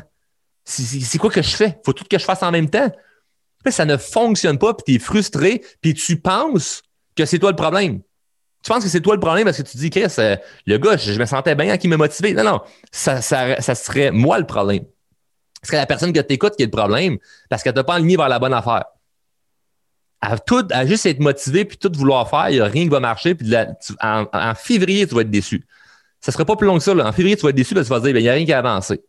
C'est 0.65 1.17
quoi 1.17 1.29
que 1.29 1.41
je 1.41 1.55
fais? 1.55 1.79
Faut 1.85 1.93
tout 1.93 2.05
que 2.09 2.17
je 2.17 2.23
fasse 2.23 2.43
en 2.43 2.51
même 2.51 2.69
temps. 2.69 2.91
ça 3.67 3.85
ne 3.85 3.97
fonctionne 3.97 4.57
pas, 4.57 4.73
puis 4.73 4.83
tu 4.85 4.95
es 4.95 4.99
frustré, 4.99 5.61
puis 5.81 5.93
tu 5.93 6.17
penses 6.19 6.81
que 7.15 7.25
c'est 7.25 7.39
toi 7.39 7.51
le 7.51 7.55
problème 7.55 8.01
tu 8.63 8.71
penses 8.71 8.83
que 8.83 8.89
c'est 8.89 9.01
toi 9.01 9.13
le 9.13 9.19
problème 9.19 9.43
parce 9.43 9.57
que 9.57 9.63
tu 9.63 9.77
dis, 9.77 9.89
Chris, 9.89 10.05
euh, 10.19 10.37
le 10.65 10.77
gars, 10.77 10.95
je, 10.95 11.19
me 11.19 11.25
sentais 11.25 11.53
bien 11.53 11.77
qui 11.77 11.89
m'a 11.89 11.97
motivé. 11.97 12.33
Non, 12.33 12.43
non, 12.43 12.61
ça, 12.91 13.21
ça, 13.21 13.75
serait 13.75 14.11
moi 14.11 14.39
le 14.39 14.45
problème. 14.45 14.85
Ce 15.63 15.67
serait 15.67 15.77
la 15.77 15.85
personne 15.85 16.11
que 16.13 16.19
tu 16.19 16.33
écoutes 16.33 16.55
qui 16.55 16.63
est 16.63 16.67
le 16.67 16.71
problème 16.71 17.17
parce 17.49 17.63
qu'elle 17.63 17.73
t'a 17.73 17.83
pas 17.83 17.95
aligné 17.95 18.17
vers 18.17 18.29
la 18.29 18.39
bonne 18.39 18.53
affaire. 18.53 18.85
À, 20.21 20.37
tout, 20.37 20.65
à 20.71 20.85
juste 20.85 21.05
être 21.05 21.19
motivé 21.19 21.65
puis 21.65 21.77
tout 21.77 21.91
vouloir 21.95 22.29
faire, 22.29 22.49
il 22.49 22.55
n'y 22.55 22.61
a 22.61 22.65
rien 22.65 22.83
qui 22.83 22.89
va 22.89 22.99
marcher. 22.99 23.35
Puis 23.35 23.53
en, 24.01 24.53
février, 24.55 25.07
tu 25.07 25.15
vas 25.15 25.21
être 25.21 25.31
déçu. 25.31 25.65
Ça 26.21 26.31
ne 26.31 26.33
sera 26.33 26.45
pas 26.45 26.55
plus 26.55 26.67
long 26.67 26.77
que 26.77 26.83
ça. 26.83 26.93
En 26.93 27.11
février, 27.11 27.35
tu 27.35 27.43
vas 27.43 27.49
être 27.49 27.55
déçu 27.55 27.73
parce 27.73 27.87
que 27.87 27.93
tu 27.93 27.99
vas 27.99 28.05
dire, 28.05 28.13
ben, 28.13 28.19
il 28.19 28.23
n'y 28.23 28.29
a 28.29 28.33
rien 28.33 28.45
qui 28.45 28.53
a 28.53 28.59
avancé. 28.59 29.01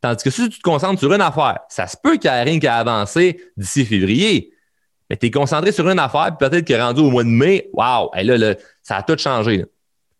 Tandis 0.00 0.22
que 0.22 0.30
si 0.30 0.48
tu 0.48 0.58
te 0.58 0.62
concentres 0.62 0.98
sur 0.98 1.12
une 1.12 1.20
affaire, 1.20 1.60
ça 1.68 1.86
se 1.86 1.96
peut 1.96 2.16
qu'il 2.16 2.30
n'y 2.30 2.36
ait 2.36 2.42
rien 2.42 2.58
qui 2.58 2.66
a 2.66 2.76
avancé 2.76 3.40
d'ici 3.56 3.84
février. 3.84 4.52
Mais 5.08 5.16
tu 5.16 5.26
es 5.26 5.30
concentré 5.30 5.72
sur 5.72 5.88
une 5.88 5.98
affaire, 5.98 6.36
puis 6.36 6.48
peut-être 6.48 6.66
que 6.66 6.74
rendu 6.74 7.00
au 7.00 7.10
mois 7.10 7.22
de 7.22 7.28
mai, 7.28 7.68
waouh, 7.72 8.10
ça 8.82 8.96
a 8.96 9.02
tout 9.02 9.16
changé. 9.18 9.64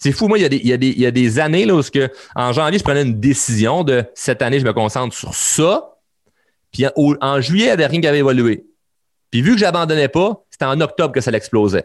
C'est 0.02 0.10
fou, 0.10 0.26
moi, 0.26 0.36
il 0.36 0.66
y, 0.66 1.04
a 1.06 1.10
des, 1.12 1.38
années 1.38 1.64
là, 1.64 1.76
où 1.76 1.80
que, 1.80 2.10
en 2.34 2.52
janvier, 2.52 2.76
je 2.76 2.82
prenais 2.82 3.02
une 3.02 3.20
décision 3.20 3.84
de 3.84 4.04
cette 4.16 4.42
année, 4.42 4.58
je 4.58 4.64
me 4.64 4.72
concentre 4.72 5.14
sur 5.14 5.32
ça. 5.32 5.94
Puis 6.72 6.86
en, 6.96 7.40
juillet, 7.40 7.66
il 7.66 7.68
n'y 7.68 7.70
avait 7.70 7.86
rien 7.86 8.00
qui 8.00 8.08
avait 8.08 8.18
évolué. 8.18 8.66
Puis 9.30 9.42
vu 9.42 9.52
que 9.52 9.58
j'abandonnais 9.58 10.08
pas, 10.08 10.44
c'était 10.50 10.64
en 10.64 10.80
octobre 10.80 11.14
que 11.14 11.20
ça 11.20 11.30
l'explosait. 11.30 11.84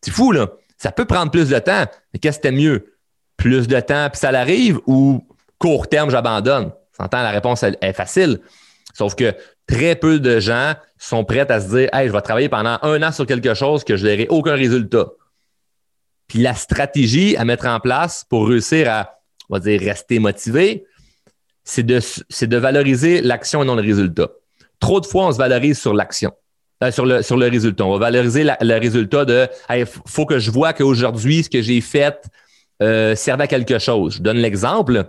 C'est 0.00 0.12
fou, 0.12 0.32
là. 0.32 0.48
Ça 0.78 0.92
peut 0.92 1.04
prendre 1.04 1.30
plus 1.30 1.50
de 1.50 1.58
temps. 1.58 1.84
Mais 2.14 2.20
qu'est-ce 2.20 2.38
que 2.38 2.48
c'était 2.48 2.56
mieux? 2.56 2.94
Plus 3.36 3.68
de 3.68 3.80
temps, 3.80 4.08
puis 4.10 4.18
ça 4.18 4.32
l'arrive 4.32 4.80
ou 4.86 5.26
court 5.58 5.90
terme, 5.90 6.08
j'abandonne? 6.08 6.72
S'entend, 6.96 7.22
la 7.22 7.32
réponse 7.32 7.62
est 7.64 7.92
facile. 7.92 8.40
Sauf 8.94 9.14
que 9.14 9.34
très 9.66 9.94
peu 9.94 10.20
de 10.20 10.40
gens 10.40 10.72
sont 10.96 11.26
prêts 11.26 11.50
à 11.50 11.60
se 11.60 11.68
dire 11.68 11.90
Hey, 11.92 12.08
je 12.08 12.12
vais 12.14 12.22
travailler 12.22 12.48
pendant 12.48 12.78
un 12.80 13.02
an 13.02 13.12
sur 13.12 13.26
quelque 13.26 13.52
chose 13.52 13.84
que 13.84 13.98
je 13.98 14.06
n'aurai 14.06 14.26
aucun 14.30 14.54
résultat. 14.54 15.08
Puis 16.28 16.40
la 16.40 16.54
stratégie 16.54 17.36
à 17.36 17.44
mettre 17.44 17.66
en 17.66 17.80
place 17.80 18.24
pour 18.28 18.48
réussir 18.48 18.90
à, 18.90 19.18
on 19.50 19.54
va 19.54 19.60
dire, 19.60 19.80
rester 19.80 20.18
motivé, 20.18 20.84
c'est 21.64 21.82
de, 21.82 22.56
valoriser 22.56 23.20
l'action 23.20 23.62
et 23.62 23.66
non 23.66 23.74
le 23.74 23.82
résultat. 23.82 24.28
Trop 24.80 25.00
de 25.00 25.06
fois, 25.06 25.26
on 25.26 25.32
se 25.32 25.38
valorise 25.38 25.78
sur 25.78 25.94
l'action, 25.94 26.32
euh, 26.82 26.90
sur, 26.90 27.06
le, 27.06 27.48
résultat. 27.48 27.84
On 27.84 27.92
va 27.92 27.98
valoriser 27.98 28.44
le 28.44 28.78
résultat 28.78 29.24
de 29.24 29.48
Il 29.70 29.86
faut 30.06 30.26
que 30.26 30.38
je 30.38 30.50
vois 30.50 30.72
qu'aujourd'hui, 30.72 31.44
ce 31.44 31.50
que 31.50 31.62
j'ai 31.62 31.80
fait 31.80 32.22
euh, 32.82 33.14
servait 33.14 33.44
à 33.44 33.46
quelque 33.46 33.78
chose. 33.78 34.16
Je 34.16 34.22
donne 34.22 34.38
l'exemple 34.38 35.06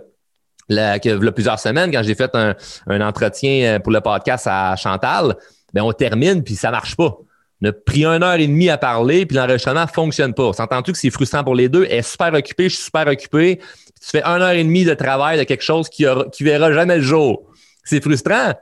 il 0.68 0.76
y 0.76 1.10
a 1.10 1.32
plusieurs 1.32 1.58
semaines, 1.58 1.92
quand 1.92 2.02
j'ai 2.02 2.14
fait 2.14 2.34
un, 2.34 3.00
entretien 3.00 3.76
euh, 3.76 3.78
pour 3.78 3.92
le 3.92 4.00
podcast 4.00 4.46
à 4.50 4.74
Chantal, 4.76 5.36
ben 5.72 5.82
on 5.82 5.92
termine 5.92 6.42
puis 6.42 6.54
ça 6.54 6.70
marche 6.70 6.96
pas. 6.96 7.16
On 7.62 7.68
a 7.68 7.72
pris 7.72 8.04
une 8.04 8.22
heure 8.22 8.34
et 8.34 8.46
demie 8.46 8.68
à 8.68 8.76
parler, 8.76 9.24
puis 9.24 9.36
l'enregistrement 9.36 9.82
ne 9.82 9.86
fonctionne 9.86 10.34
pas. 10.34 10.52
S'entends-tu 10.52 10.92
que 10.92 10.98
c'est 10.98 11.10
frustrant 11.10 11.42
pour 11.42 11.54
les 11.54 11.68
deux? 11.68 11.84
Est 11.84 12.02
super 12.02 12.32
occupée, 12.34 12.68
je 12.68 12.74
suis 12.74 12.84
super 12.84 13.06
occupé. 13.06 13.60
Tu 14.00 14.10
fais 14.10 14.22
une 14.22 14.42
heure 14.42 14.50
et 14.50 14.62
demie 14.62 14.84
de 14.84 14.94
travail 14.94 15.38
de 15.38 15.44
quelque 15.44 15.64
chose 15.64 15.88
qui, 15.88 16.06
aura, 16.06 16.26
verra 16.40 16.72
jamais 16.72 16.96
le 16.96 17.02
jour. 17.02 17.44
C'est 17.82 18.02
frustrant. 18.02 18.52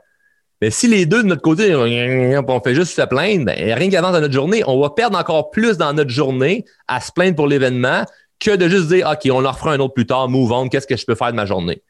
Mais 0.61 0.71
si 0.71 0.87
les 0.87 1.05
deux 1.05 1.23
de 1.23 1.27
notre 1.27 1.41
côté, 1.41 1.75
on 1.75 2.61
fait 2.61 2.75
juste 2.75 2.95
se 2.95 3.01
plaindre, 3.01 3.45
ben, 3.45 3.73
rien 3.73 3.89
qui 3.89 3.95
dans 3.97 4.11
notre 4.11 4.33
journée, 4.33 4.63
on 4.65 4.79
va 4.79 4.89
perdre 4.89 5.17
encore 5.17 5.51
plus 5.51 5.77
dans 5.77 5.91
notre 5.91 6.09
journée 6.09 6.63
à 6.87 7.01
se 7.01 7.11
plaindre 7.11 7.35
pour 7.35 7.47
l'événement 7.47 8.05
que 8.39 8.55
de 8.55 8.69
juste 8.69 8.87
dire 8.87 9.09
OK, 9.11 9.29
on 9.31 9.43
en 9.43 9.51
refera 9.51 9.73
un 9.73 9.79
autre 9.79 9.93
plus 9.93 10.05
tard, 10.05 10.29
move 10.29 10.51
on, 10.53 10.69
qu'est-ce 10.69 10.87
que 10.87 10.95
je 10.95 11.05
peux 11.05 11.15
faire 11.15 11.31
de 11.31 11.35
ma 11.35 11.45
journée? 11.45 11.83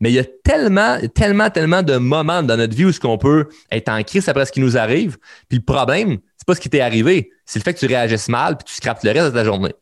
Mais 0.00 0.10
il 0.10 0.14
y 0.14 0.18
a 0.18 0.24
tellement, 0.24 0.98
tellement, 1.14 1.50
tellement 1.50 1.82
de 1.82 1.96
moments 1.96 2.42
dans 2.42 2.56
notre 2.56 2.74
vie 2.74 2.84
où 2.84 2.92
ce 2.92 3.00
qu'on 3.00 3.18
peut 3.18 3.48
être 3.70 3.88
en 3.88 4.02
crise 4.02 4.28
après 4.28 4.44
ce 4.44 4.52
qui 4.52 4.60
nous 4.60 4.76
arrive. 4.76 5.16
Puis 5.48 5.58
le 5.58 5.64
problème, 5.64 6.18
c'est 6.36 6.46
pas 6.46 6.54
ce 6.54 6.60
qui 6.60 6.68
t'est 6.68 6.80
arrivé, 6.80 7.30
c'est 7.44 7.58
le 7.58 7.64
fait 7.64 7.74
que 7.74 7.78
tu 7.78 7.86
réagisses 7.86 8.28
mal 8.28 8.56
puis 8.56 8.64
tu 8.66 8.74
scrapes 8.74 9.02
le 9.02 9.10
reste 9.10 9.26
de 9.26 9.30
ta 9.30 9.44
journée. 9.44 9.72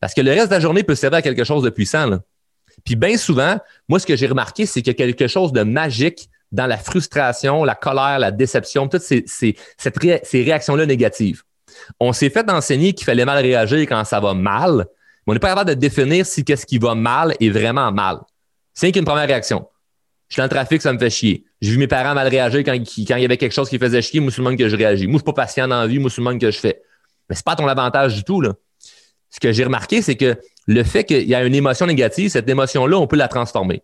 Parce 0.00 0.12
que 0.12 0.20
le 0.20 0.32
reste 0.32 0.48
de 0.48 0.54
la 0.54 0.60
journée 0.60 0.82
peut 0.82 0.94
servir 0.94 1.18
à 1.18 1.22
quelque 1.22 1.44
chose 1.44 1.62
de 1.62 1.70
puissant. 1.70 2.10
Puis 2.84 2.96
bien 2.96 3.16
souvent, 3.16 3.58
moi, 3.88 3.98
ce 3.98 4.06
que 4.06 4.16
j'ai 4.16 4.26
remarqué, 4.26 4.66
c'est 4.66 4.82
qu'il 4.82 4.92
y 4.92 4.96
a 4.96 4.98
quelque 4.98 5.26
chose 5.28 5.52
de 5.52 5.62
magique 5.62 6.28
dans 6.52 6.66
la 6.66 6.76
frustration, 6.76 7.64
la 7.64 7.74
colère, 7.74 8.18
la 8.18 8.30
déception, 8.30 8.86
toutes 8.88 9.02
ces 9.02 9.56
réactions-là 10.32 10.86
négatives. 10.86 11.42
On 11.98 12.12
s'est 12.12 12.30
fait 12.30 12.48
enseigner 12.50 12.92
qu'il 12.92 13.04
fallait 13.04 13.24
mal 13.24 13.42
réagir 13.42 13.80
quand 13.80 14.04
ça 14.04 14.20
va 14.20 14.34
mal, 14.34 14.86
mais 15.26 15.30
on 15.30 15.32
n'est 15.32 15.40
pas 15.40 15.48
capable 15.48 15.70
de 15.70 15.74
définir 15.74 16.26
si 16.26 16.44
qu'est-ce 16.44 16.66
qui 16.66 16.78
va 16.78 16.94
mal 16.94 17.34
est 17.40 17.50
vraiment 17.50 17.90
mal. 17.90 18.18
C'est 18.74 18.92
qu'une 18.92 19.04
première 19.04 19.26
réaction. 19.26 19.66
Je 20.28 20.34
suis 20.34 20.40
dans 20.40 20.44
le 20.44 20.50
trafic, 20.50 20.82
ça 20.82 20.92
me 20.92 20.98
fait 20.98 21.10
chier. 21.10 21.44
J'ai 21.60 21.70
vu 21.70 21.78
mes 21.78 21.86
parents 21.86 22.14
mal 22.14 22.28
réagir 22.28 22.60
quand, 22.64 22.72
il 22.74 23.04
y 23.04 23.24
avait 23.24 23.36
quelque 23.36 23.52
chose 23.52 23.68
qui 23.68 23.78
faisait 23.78 24.02
chier, 24.02 24.20
musulman 24.20 24.56
que 24.56 24.68
je 24.68 24.76
réagis. 24.76 25.06
Moi, 25.06 25.14
je 25.14 25.18
suis 25.18 25.24
pas 25.24 25.44
patient 25.44 25.68
dans 25.68 25.80
la 25.80 25.86
vie, 25.86 25.98
musulman 25.98 26.38
que 26.38 26.50
je 26.50 26.58
fais. 26.58 26.82
Mais 27.28 27.36
c'est 27.36 27.44
pas 27.44 27.56
ton 27.56 27.68
avantage 27.68 28.14
du 28.14 28.24
tout, 28.24 28.40
là. 28.40 28.52
Ce 29.30 29.40
que 29.40 29.52
j'ai 29.52 29.64
remarqué, 29.64 30.02
c'est 30.02 30.16
que 30.16 30.36
le 30.66 30.82
fait 30.84 31.04
qu'il 31.04 31.28
y 31.28 31.34
a 31.34 31.44
une 31.44 31.54
émotion 31.54 31.86
négative, 31.86 32.30
cette 32.30 32.48
émotion-là, 32.48 32.98
on 32.98 33.06
peut 33.06 33.16
la 33.16 33.28
transformer. 33.28 33.82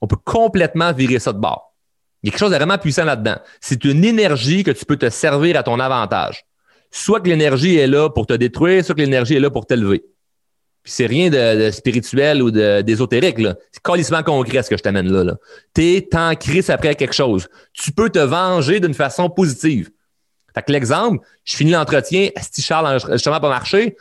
On 0.00 0.06
peut 0.06 0.16
complètement 0.16 0.92
virer 0.92 1.18
ça 1.18 1.32
de 1.32 1.38
bord. 1.38 1.74
Il 2.22 2.26
y 2.26 2.28
a 2.28 2.30
quelque 2.32 2.40
chose 2.40 2.52
de 2.52 2.56
vraiment 2.56 2.78
puissant 2.78 3.04
là-dedans. 3.04 3.36
C'est 3.60 3.84
une 3.84 4.04
énergie 4.04 4.64
que 4.64 4.70
tu 4.70 4.84
peux 4.84 4.96
te 4.96 5.10
servir 5.10 5.58
à 5.58 5.62
ton 5.62 5.80
avantage. 5.80 6.44
Soit 6.90 7.20
que 7.20 7.28
l'énergie 7.28 7.76
est 7.76 7.86
là 7.86 8.10
pour 8.10 8.26
te 8.26 8.34
détruire, 8.34 8.84
soit 8.84 8.94
que 8.94 9.00
l'énergie 9.00 9.34
est 9.34 9.40
là 9.40 9.50
pour 9.50 9.66
t'élever. 9.66 10.04
Puis 10.82 10.92
c'est 10.92 11.06
rien 11.06 11.30
de, 11.30 11.70
spirituel 11.70 12.42
ou 12.42 12.50
d'ésotérique. 12.50 13.38
C'est 13.70 13.82
colissement 13.82 14.22
concret 14.22 14.62
ce 14.62 14.70
que 14.70 14.76
je 14.76 14.82
t'amène 14.82 15.12
là. 15.12 15.24
là. 15.24 15.34
T'es 15.74 16.08
en 16.14 16.34
crise 16.34 16.70
après 16.70 16.94
quelque 16.94 17.14
chose. 17.14 17.48
Tu 17.72 17.92
peux 17.92 18.10
te 18.10 18.18
venger 18.18 18.80
d'une 18.80 18.94
façon 18.94 19.30
positive. 19.30 19.90
Fait 20.54 20.62
que 20.62 20.72
l'exemple, 20.72 21.24
je 21.44 21.56
finis 21.56 21.70
l'entretien, 21.70 22.28
si 22.52 22.60
Charles 22.62 23.00
justement 23.12 23.40
pas 23.40 23.48
marché, 23.48 23.96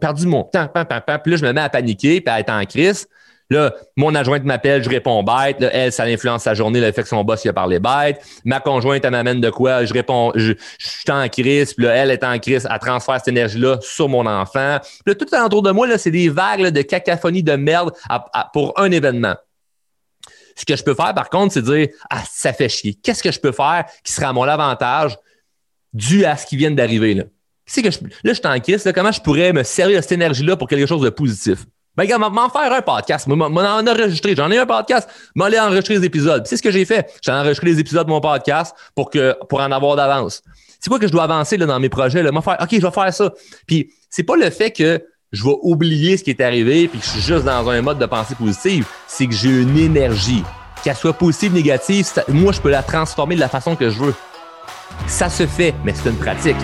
perdu 0.00 0.26
mon 0.26 0.42
temps, 0.44 0.68
puis 0.68 1.30
là, 1.32 1.36
je 1.36 1.44
me 1.44 1.52
mets 1.52 1.60
à 1.60 1.68
paniquer, 1.68 2.20
puis 2.20 2.32
à 2.32 2.40
être 2.40 2.50
en 2.50 2.64
crise. 2.64 3.06
Là, 3.50 3.74
mon 3.96 4.14
adjointe 4.14 4.44
m'appelle, 4.44 4.82
je 4.82 4.88
réponds 4.88 5.24
bête. 5.24 5.56
elle, 5.60 5.92
ça 5.92 6.04
influence 6.04 6.44
sa 6.44 6.54
journée, 6.54 6.80
le 6.80 6.92
fait 6.92 7.02
que 7.02 7.08
son 7.08 7.24
boss 7.24 7.42
lui 7.42 7.50
a 7.50 7.52
parlé 7.52 7.80
bête. 7.80 8.24
Ma 8.44 8.60
conjointe, 8.60 9.04
elle 9.04 9.10
m'amène 9.10 9.40
de 9.40 9.50
quoi? 9.50 9.84
Je 9.84 9.92
réponds, 9.92 10.32
je, 10.36 10.52
suis 10.78 11.10
en 11.10 11.28
crise. 11.28 11.74
Puis 11.74 11.84
là, 11.84 11.96
elle 11.96 12.12
est 12.12 12.22
en 12.22 12.38
crise. 12.38 12.68
Elle 12.70 12.78
transfère 12.78 13.16
cette 13.16 13.28
énergie-là 13.28 13.78
sur 13.82 14.08
mon 14.08 14.24
enfant. 14.24 14.78
Puis 15.04 15.16
tout 15.16 15.26
autour 15.34 15.62
de 15.62 15.72
moi, 15.72 15.98
c'est 15.98 16.12
des 16.12 16.28
vagues 16.28 16.68
de 16.68 16.82
cacophonie 16.82 17.42
de 17.42 17.56
merde 17.56 17.92
pour 18.52 18.78
un 18.78 18.90
événement. 18.92 19.34
Ce 20.56 20.64
que 20.64 20.76
je 20.76 20.84
peux 20.84 20.94
faire, 20.94 21.14
par 21.14 21.28
contre, 21.28 21.54
c'est 21.54 21.62
dire, 21.62 21.88
ah, 22.08 22.22
ça 22.30 22.52
fait 22.52 22.68
chier. 22.68 22.94
Qu'est-ce 22.94 23.22
que 23.22 23.32
je 23.32 23.40
peux 23.40 23.52
faire 23.52 23.84
qui 24.04 24.12
sera 24.12 24.28
à 24.28 24.32
mon 24.32 24.44
avantage 24.44 25.18
dû 25.92 26.24
à 26.24 26.36
ce 26.36 26.46
qui 26.46 26.56
vient 26.56 26.70
d'arriver, 26.70 27.14
là? 27.14 27.24
Que 27.74 27.90
je, 27.90 27.98
là, 28.00 28.08
je 28.24 28.32
suis 28.32 28.46
en 28.46 28.58
crise. 28.60 28.92
comment 28.94 29.12
je 29.12 29.20
pourrais 29.20 29.52
me 29.52 29.62
servir 29.62 29.98
de 29.98 30.02
cette 30.02 30.12
énergie-là 30.12 30.56
pour 30.56 30.68
quelque 30.68 30.86
chose 30.86 31.02
de 31.02 31.10
positif? 31.10 31.66
Ben, 31.96 32.04
gars, 32.06 32.18
m'en 32.18 32.48
faire 32.48 32.72
un 32.72 32.82
podcast. 32.82 33.26
M'en 33.26 33.46
enregistrer. 33.46 34.34
J'en 34.36 34.50
ai 34.50 34.58
un 34.58 34.66
podcast. 34.66 35.08
M'en 35.34 35.46
enregistrer 35.46 35.96
les 35.96 36.04
épisodes. 36.04 36.46
C'est 36.46 36.56
ce 36.56 36.62
que 36.62 36.70
j'ai 36.70 36.84
fait. 36.84 37.12
J'ai 37.22 37.32
enregistré 37.32 37.66
les 37.66 37.80
épisodes 37.80 38.06
de 38.06 38.12
mon 38.12 38.20
podcast 38.20 38.74
pour 38.94 39.10
que, 39.10 39.36
pour 39.48 39.60
en 39.60 39.72
avoir 39.72 39.96
d'avance. 39.96 40.42
c'est 40.78 40.88
quoi 40.88 40.98
que 40.98 41.06
je 41.06 41.12
dois 41.12 41.24
avancer 41.24 41.56
là, 41.56 41.66
dans 41.66 41.80
mes 41.80 41.88
projets? 41.88 42.22
Là? 42.22 42.30
Faire, 42.40 42.58
OK, 42.60 42.68
je 42.72 42.80
vais 42.80 42.90
faire 42.90 43.12
ça. 43.12 43.32
Puis, 43.66 43.92
c'est 44.08 44.22
pas 44.22 44.36
le 44.36 44.48
fait 44.50 44.70
que 44.70 45.04
je 45.32 45.44
vais 45.44 45.56
oublier 45.62 46.16
ce 46.16 46.24
qui 46.24 46.30
est 46.30 46.40
arrivé 46.40 46.88
puis 46.88 46.98
que 46.98 47.04
je 47.04 47.10
suis 47.10 47.20
juste 47.20 47.44
dans 47.44 47.68
un 47.68 47.82
mode 47.82 47.98
de 47.98 48.06
pensée 48.06 48.34
positive. 48.34 48.86
C'est 49.06 49.26
que 49.26 49.34
j'ai 49.34 49.50
une 49.50 49.76
énergie. 49.76 50.44
Qu'elle 50.82 50.96
soit 50.96 51.12
positive, 51.12 51.52
négative, 51.52 52.06
moi, 52.28 52.52
je 52.52 52.60
peux 52.60 52.70
la 52.70 52.82
transformer 52.82 53.34
de 53.34 53.40
la 53.40 53.48
façon 53.48 53.76
que 53.76 53.90
je 53.90 53.98
veux. 53.98 54.14
Ça 55.06 55.28
se 55.28 55.46
fait, 55.46 55.74
mais 55.84 55.92
c'est 55.94 56.08
une 56.08 56.16
pratique. 56.16 56.56